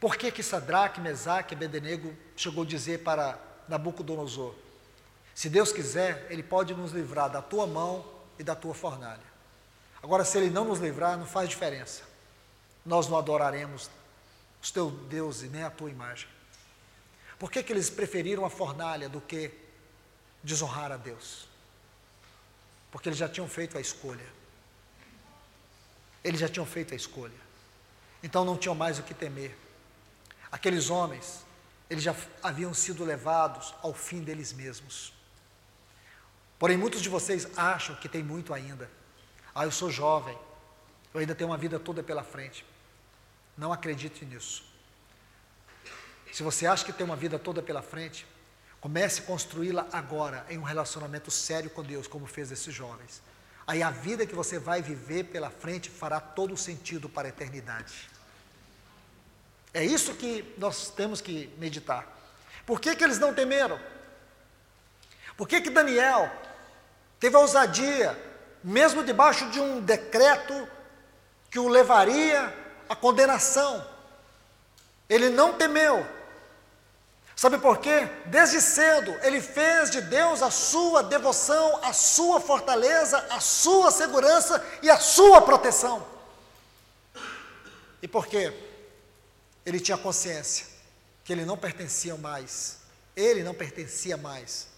[0.00, 3.38] Por que que Sadraque, Mesaque e Abednego chegou a dizer para
[3.68, 4.54] Nabucodonosor,
[5.34, 8.06] se Deus quiser, Ele pode nos livrar da tua mão
[8.38, 9.36] e da tua fornalha.
[10.02, 12.04] Agora, se Ele não nos livrar, não faz diferença.
[12.84, 13.90] Nós não adoraremos
[14.62, 16.28] os teus deuses, nem a tua imagem?
[17.38, 19.50] Por que, que eles preferiram a fornalha do que
[20.42, 21.46] desonrar a Deus?
[22.90, 24.26] Porque eles já tinham feito a escolha.
[26.24, 27.46] Eles já tinham feito a escolha.
[28.22, 29.56] Então não tinham mais o que temer.
[30.50, 31.44] Aqueles homens,
[31.90, 35.12] eles já haviam sido levados ao fim deles mesmos.
[36.58, 38.90] Porém, muitos de vocês acham que tem muito ainda.
[39.54, 40.36] Ah, eu sou jovem,
[41.12, 42.64] eu ainda tenho uma vida toda pela frente.
[43.56, 44.64] Não acredite nisso.
[46.36, 48.26] Se você acha que tem uma vida toda pela frente,
[48.78, 53.22] comece a construí-la agora em um relacionamento sério com Deus, como fez esses jovens.
[53.66, 57.30] Aí a vida que você vai viver pela frente fará todo o sentido para a
[57.30, 58.10] eternidade.
[59.72, 62.06] É isso que nós temos que meditar.
[62.66, 63.80] Por que, que eles não temeram?
[65.38, 66.30] Por que, que Daniel
[67.18, 68.14] teve a ousadia,
[68.62, 70.68] mesmo debaixo de um decreto
[71.50, 72.54] que o levaria
[72.90, 73.82] à condenação?
[75.08, 76.15] Ele não temeu.
[77.36, 78.08] Sabe por quê?
[78.24, 84.64] Desde cedo ele fez de Deus a sua devoção, a sua fortaleza, a sua segurança
[84.82, 86.04] e a sua proteção.
[88.00, 88.50] E por quê?
[89.66, 90.64] Ele tinha consciência
[91.22, 92.78] que ele não pertencia mais,
[93.14, 94.68] ele não pertencia mais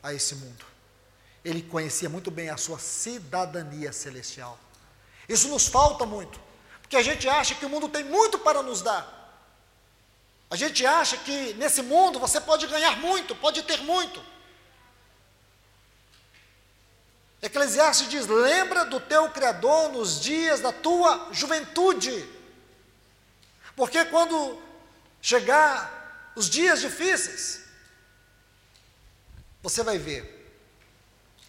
[0.00, 0.64] a esse mundo.
[1.44, 4.56] Ele conhecia muito bem a sua cidadania celestial.
[5.28, 6.38] Isso nos falta muito,
[6.80, 9.23] porque a gente acha que o mundo tem muito para nos dar.
[10.54, 14.24] A gente acha que nesse mundo você pode ganhar muito, pode ter muito.
[17.42, 22.24] Eclesiastes diz: lembra do teu Criador nos dias da tua juventude.
[23.74, 24.62] Porque quando
[25.20, 27.64] chegar os dias difíceis,
[29.60, 30.56] você vai ver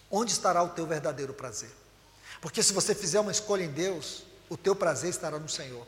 [0.10, 1.70] onde estará o teu verdadeiro prazer.
[2.42, 5.86] Porque se você fizer uma escolha em Deus, o teu prazer estará no Senhor.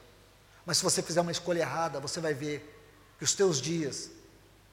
[0.67, 2.76] Mas se você fizer uma escolha errada, você vai ver
[3.17, 4.09] que os teus dias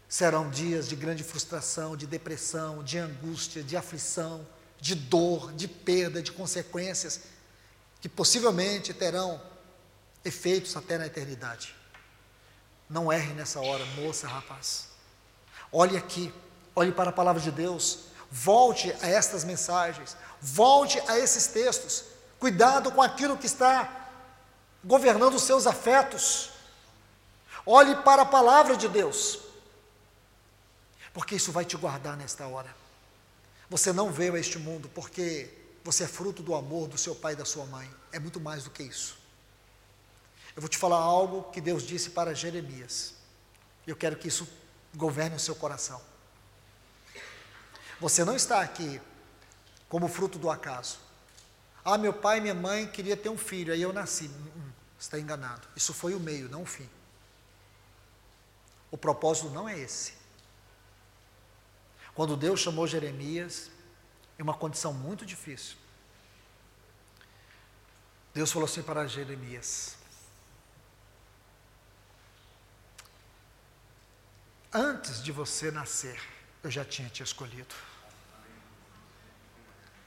[0.09, 4.47] serão dias de grande frustração, de depressão, de angústia, de aflição,
[4.81, 7.21] de dor, de perda, de consequências,
[8.01, 9.41] que possivelmente terão
[10.25, 11.75] efeitos até na eternidade.
[12.89, 14.89] Não erre nessa hora, moça, rapaz.
[15.73, 16.33] Olhe aqui,
[16.77, 22.05] olhe para a palavra de Deus, volte a estas mensagens, volte a esses textos.
[22.39, 24.11] Cuidado com aquilo que está
[24.85, 26.51] governando os seus afetos.
[27.66, 29.41] Olhe para a palavra de Deus,
[31.12, 32.74] porque isso vai te guardar nesta hora.
[33.70, 35.51] Você não veio a este mundo porque
[35.82, 38.65] você é fruto do amor do seu pai e da sua mãe, é muito mais
[38.65, 39.19] do que isso.
[40.55, 43.15] Eu vou te falar algo que Deus disse para Jeremias,
[43.86, 44.47] eu quero que isso
[44.95, 46.01] governe o seu coração.
[48.01, 49.01] Você não está aqui
[49.89, 50.99] como fruto do acaso.
[51.85, 54.24] Ah, meu pai e minha mãe queria ter um filho, aí eu nasci.
[54.24, 55.69] Hum, hum, está enganado.
[55.77, 56.89] Isso foi o meio, não o fim.
[58.95, 60.12] O propósito não é esse.
[62.15, 63.69] Quando Deus chamou Jeremias,
[64.39, 65.77] em uma condição muito difícil,
[68.33, 69.97] Deus falou assim para Jeremias:
[74.73, 76.23] Antes de você nascer,
[76.62, 77.75] eu já tinha te escolhido.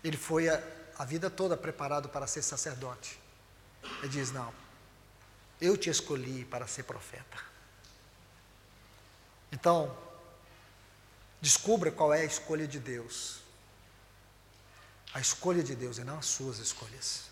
[0.02, 0.64] Ele foi a,
[0.98, 3.20] a vida toda preparado para ser sacerdote.
[4.00, 4.54] Ele diz: Não,
[5.60, 7.47] eu te escolhi para ser profeta.
[9.52, 9.96] Então,
[11.42, 13.40] descubra qual é a escolha de Deus.
[15.14, 17.24] A escolha de Deus e não as suas escolhas.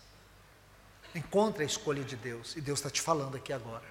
[1.14, 3.84] Encontre a escolha de Deus e Deus está te falando aqui agora.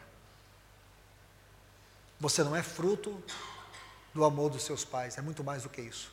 [2.19, 3.23] Você não é fruto
[4.13, 6.11] do amor dos seus pais, é muito mais do que isso.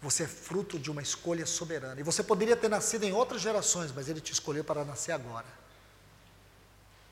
[0.00, 2.00] Você é fruto de uma escolha soberana.
[2.00, 5.46] E você poderia ter nascido em outras gerações, mas Ele te escolheu para nascer agora.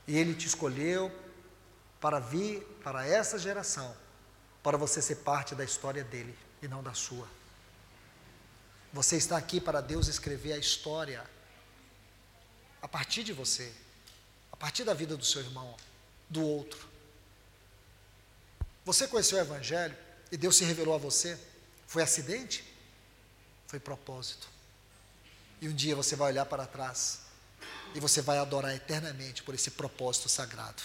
[0.06, 1.10] E Ele te escolheu
[2.00, 3.94] para vir para essa geração
[4.62, 7.28] para você ser parte da história dele e não da sua.
[8.92, 11.24] Você está aqui para Deus escrever a história
[12.82, 13.72] a partir de você,
[14.52, 15.76] a partir da vida do seu irmão,
[16.28, 16.88] do outro.
[18.84, 19.96] Você conheceu o Evangelho
[20.32, 21.38] e Deus se revelou a você?
[21.86, 22.64] Foi acidente?
[23.66, 24.48] Foi propósito.
[25.60, 27.20] E um dia você vai olhar para trás
[27.94, 30.82] e você vai adorar eternamente por esse propósito sagrado.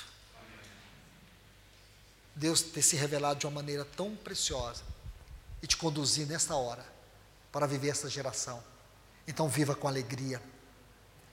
[2.36, 4.84] Deus ter se revelado de uma maneira tão preciosa
[5.62, 6.86] e te conduzir nesta hora
[7.52, 8.62] para viver essa geração.
[9.28, 10.42] Então viva com alegria.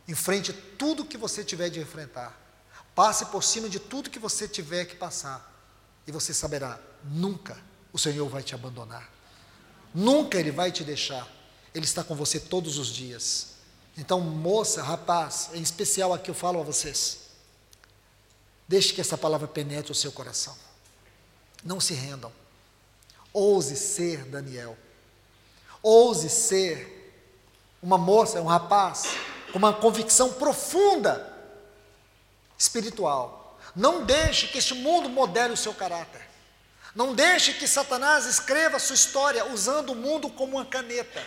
[0.06, 2.38] Enfrente tudo que você tiver de enfrentar.
[2.94, 5.50] Passe por cima de tudo que você tiver que passar.
[6.06, 7.58] E você saberá, nunca
[7.92, 9.10] o Senhor vai te abandonar.
[9.94, 11.28] Nunca Ele vai te deixar.
[11.74, 13.48] Ele está com você todos os dias.
[13.96, 17.18] Então, moça, rapaz, em especial aqui eu falo a vocês.
[18.66, 20.56] Deixe que essa palavra penetre o seu coração.
[21.62, 22.32] Não se rendam.
[23.32, 24.76] Ouse ser Daniel.
[25.82, 27.00] Ouse ser
[27.82, 29.04] uma moça, um rapaz,
[29.52, 31.32] com uma convicção profunda
[32.58, 33.58] espiritual.
[33.74, 36.22] Não deixe que este mundo modele o seu caráter.
[36.94, 41.24] Não deixe que Satanás escreva a sua história usando o mundo como uma caneta.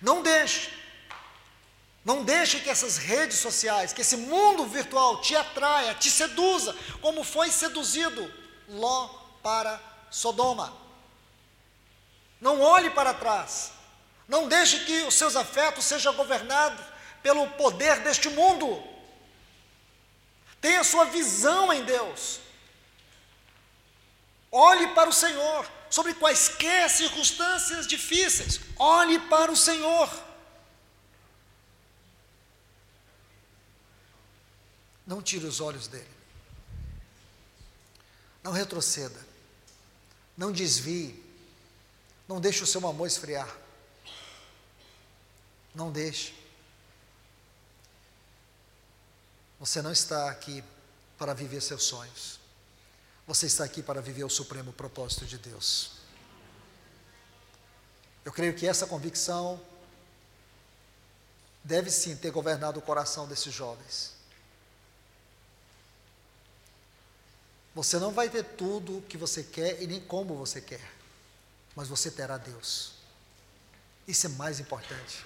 [0.00, 0.83] Não deixe.
[2.04, 7.24] Não deixe que essas redes sociais, que esse mundo virtual te atraia, te seduza, como
[7.24, 8.32] foi seduzido
[8.68, 9.08] Ló
[9.42, 10.72] para Sodoma.
[12.40, 13.72] Não olhe para trás.
[14.28, 16.84] Não deixe que os seus afetos sejam governados
[17.22, 18.82] pelo poder deste mundo.
[20.60, 22.40] Tenha sua visão em Deus.
[24.50, 30.08] Olhe para o Senhor, sobre quaisquer circunstâncias difíceis, olhe para o Senhor.
[35.06, 36.08] Não tire os olhos dele.
[38.42, 39.20] Não retroceda.
[40.36, 41.22] Não desvie.
[42.26, 43.48] Não deixe o seu amor esfriar.
[45.74, 46.34] Não deixe.
[49.58, 50.62] Você não está aqui
[51.18, 52.38] para viver seus sonhos.
[53.26, 55.92] Você está aqui para viver o supremo propósito de Deus.
[58.24, 59.60] Eu creio que essa convicção
[61.62, 64.13] deve sim ter governado o coração desses jovens.
[67.74, 70.92] Você não vai ter tudo o que você quer e nem como você quer,
[71.74, 72.92] mas você terá Deus.
[74.06, 75.24] Isso é mais importante.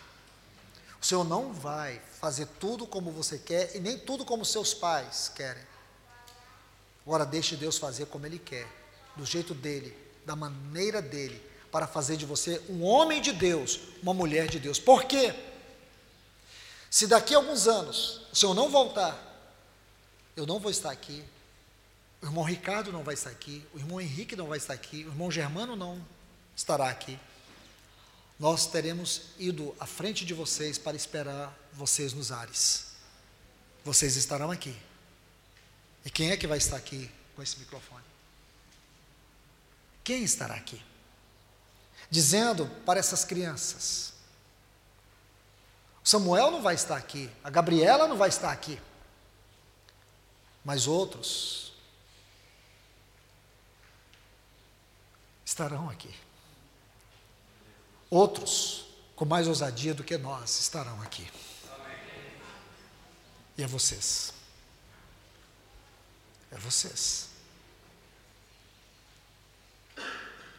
[1.01, 5.31] O Senhor não vai fazer tudo como você quer e nem tudo como seus pais
[5.35, 5.63] querem.
[7.07, 8.67] Agora deixe Deus fazer como Ele quer,
[9.17, 14.15] do jeito dele, da maneira dele, para fazer de você um homem de Deus, uma
[14.15, 14.79] mulher de Deus.
[14.79, 15.35] Por quê?
[16.91, 19.17] Se daqui a alguns anos o Senhor não voltar,
[20.37, 21.25] eu não vou estar aqui,
[22.21, 25.09] o irmão Ricardo não vai estar aqui, o irmão Henrique não vai estar aqui, o
[25.09, 26.05] irmão Germano não
[26.57, 27.19] estará aqui.
[28.39, 32.93] Nós teremos ido à frente de vocês para esperar vocês nos ares.
[33.85, 34.77] Vocês estarão aqui.
[36.05, 38.05] E quem é que vai estar aqui com esse microfone?
[40.03, 40.83] Quem estará aqui?
[42.11, 44.13] Dizendo para essas crianças:
[46.03, 48.81] Samuel não vai estar aqui, a Gabriela não vai estar aqui,
[50.65, 51.68] mas outros
[55.59, 56.15] estarão aqui.
[58.09, 58.85] Outros,
[59.17, 61.29] com mais ousadia do que nós, estarão aqui.
[63.57, 64.33] E é vocês.
[66.53, 67.29] É vocês.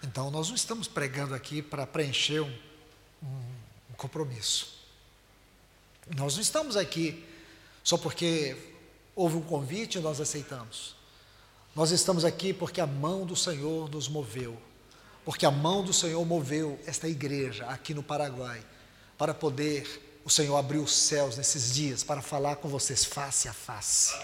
[0.04, 2.60] Então, nós não estamos pregando aqui para preencher um,
[3.24, 3.28] um,
[3.90, 4.78] um, compromisso.
[6.14, 7.26] Nós não estamos aqui
[7.84, 8.74] só porque
[9.16, 10.96] houve um convite e nós aceitamos.
[11.74, 14.69] Nós estamos aqui porque a mão do Senhor nos moveu.
[15.30, 18.66] Porque a mão do Senhor moveu esta igreja aqui no Paraguai
[19.16, 23.54] para poder o Senhor abrir os céus nesses dias para falar com vocês face a
[23.54, 24.20] face.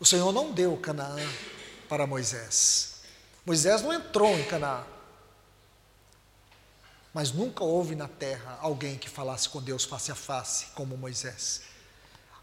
[0.00, 1.20] O Senhor não deu Canaã
[1.90, 3.02] para Moisés.
[3.44, 4.82] Moisés não entrou em Canaã.
[7.12, 11.64] Mas nunca houve na terra alguém que falasse com Deus face a face, como Moisés.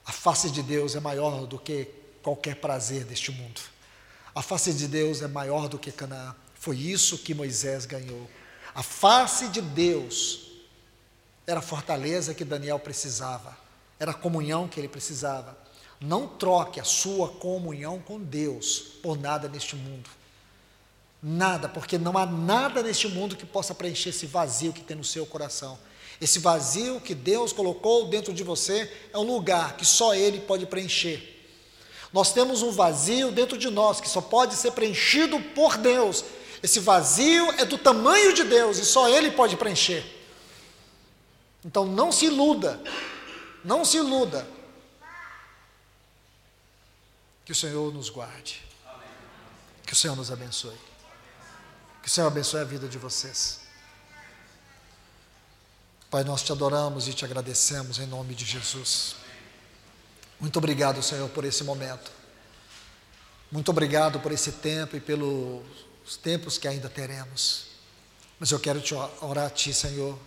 [0.05, 1.85] A face de Deus é maior do que
[2.21, 3.73] qualquer prazer deste mundo.
[4.35, 6.35] A face de Deus é maior do que Canaã.
[6.55, 8.29] Foi isso que Moisés ganhou.
[8.75, 10.51] A face de Deus
[11.47, 13.57] era a fortaleza que Daniel precisava,
[13.97, 15.57] era a comunhão que ele precisava.
[16.01, 20.09] Não troque a sua comunhão com Deus por nada neste mundo.
[21.23, 25.03] Nada, porque não há nada neste mundo que possa preencher esse vazio que tem no
[25.03, 25.79] seu coração.
[26.19, 30.65] Esse vazio que Deus colocou dentro de você é um lugar que só Ele pode
[30.65, 31.34] preencher.
[32.15, 36.23] Nós temos um vazio dentro de nós que só pode ser preenchido por Deus.
[36.63, 40.01] Esse vazio é do tamanho de Deus e só Ele pode preencher.
[41.65, 42.81] Então não se iluda,
[43.65, 44.47] não se iluda
[47.43, 48.63] que o Senhor nos guarde.
[49.85, 50.79] Que o Senhor nos abençoe.
[52.01, 53.59] Que o Senhor abençoe a vida de vocês.
[56.09, 59.24] Pai, nós te adoramos e te agradecemos em nome de Jesus.
[60.39, 62.11] Muito obrigado, Senhor, por esse momento.
[63.51, 65.63] Muito obrigado por esse tempo e pelos
[66.21, 67.67] tempos que ainda teremos.
[68.39, 70.17] Mas eu quero te orar a Ti, Senhor,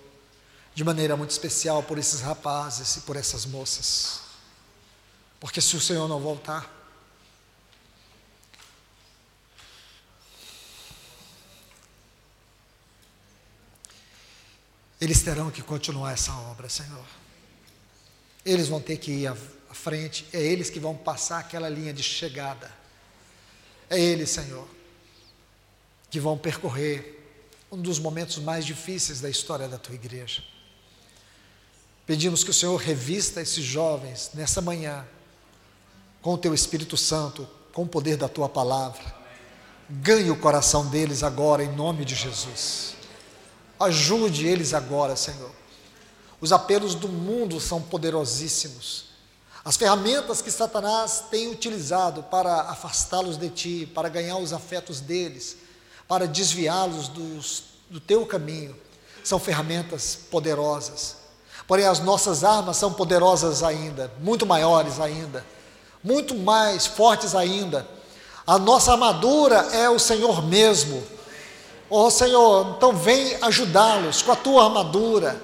[0.74, 4.20] de maneira muito especial por esses rapazes e por essas moças.
[5.39, 6.78] Porque se o Senhor não voltar,
[15.01, 17.05] Eles terão que continuar essa obra, Senhor.
[18.44, 19.26] Eles vão ter que ir
[19.70, 22.70] à frente, é eles que vão passar aquela linha de chegada.
[23.90, 24.66] É eles, Senhor,
[26.11, 27.16] que vão percorrer
[27.70, 30.43] um dos momentos mais difíceis da história da tua igreja.
[32.07, 35.07] Pedimos que o Senhor revista esses jovens nessa manhã,
[36.23, 39.15] com o teu Espírito Santo, com o poder da tua palavra.
[39.90, 42.95] Ganhe o coração deles agora, em nome de Jesus.
[43.78, 45.51] Ajude eles agora, Senhor.
[46.40, 49.07] Os apelos do mundo são poderosíssimos.
[49.69, 55.59] As ferramentas que Satanás tem utilizado para afastá-los de ti, para ganhar os afetos deles,
[56.09, 57.09] para desviá-los
[57.90, 58.74] do teu caminho,
[59.23, 61.16] são ferramentas poderosas.
[61.66, 65.45] Porém, as nossas armas são poderosas ainda, muito maiores ainda,
[66.03, 67.86] muito mais fortes ainda.
[68.47, 71.07] A nossa armadura é o Senhor mesmo.
[71.90, 75.39] Oh Senhor, então vem ajudá-los com a tua armadura.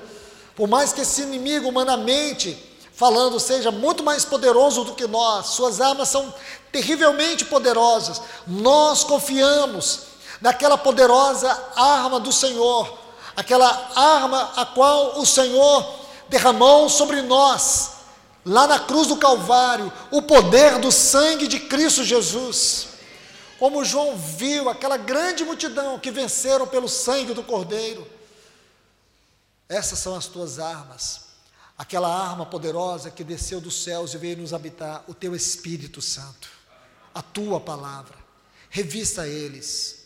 [0.56, 5.80] Por mais que esse inimigo, humanamente falando, seja muito mais poderoso do que nós, suas
[5.80, 6.32] armas são
[6.70, 8.22] terrivelmente poderosas.
[8.46, 10.02] Nós confiamos
[10.40, 12.98] naquela poderosa arma do Senhor,
[13.36, 15.86] aquela arma a qual o Senhor
[16.28, 17.90] derramou sobre nós,
[18.44, 22.88] lá na cruz do Calvário, o poder do sangue de Cristo Jesus.
[23.58, 28.06] Como João viu aquela grande multidão que venceram pelo sangue do Cordeiro.
[29.68, 31.23] Essas são as tuas armas,
[31.76, 36.48] aquela arma poderosa que desceu dos céus e veio nos habitar, o teu Espírito Santo,
[37.14, 38.16] a tua palavra.
[38.70, 40.04] Revista eles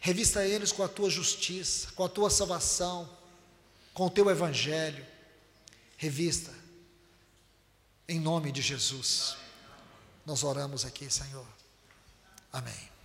[0.00, 3.08] Revista eles com a tua justiça, com a tua salvação,
[3.92, 5.04] com o teu evangelho.
[5.96, 6.52] Revista.
[8.08, 9.36] Em nome de Jesus.
[10.24, 11.46] Nós oramos aqui, Senhor.
[12.52, 12.97] Amém.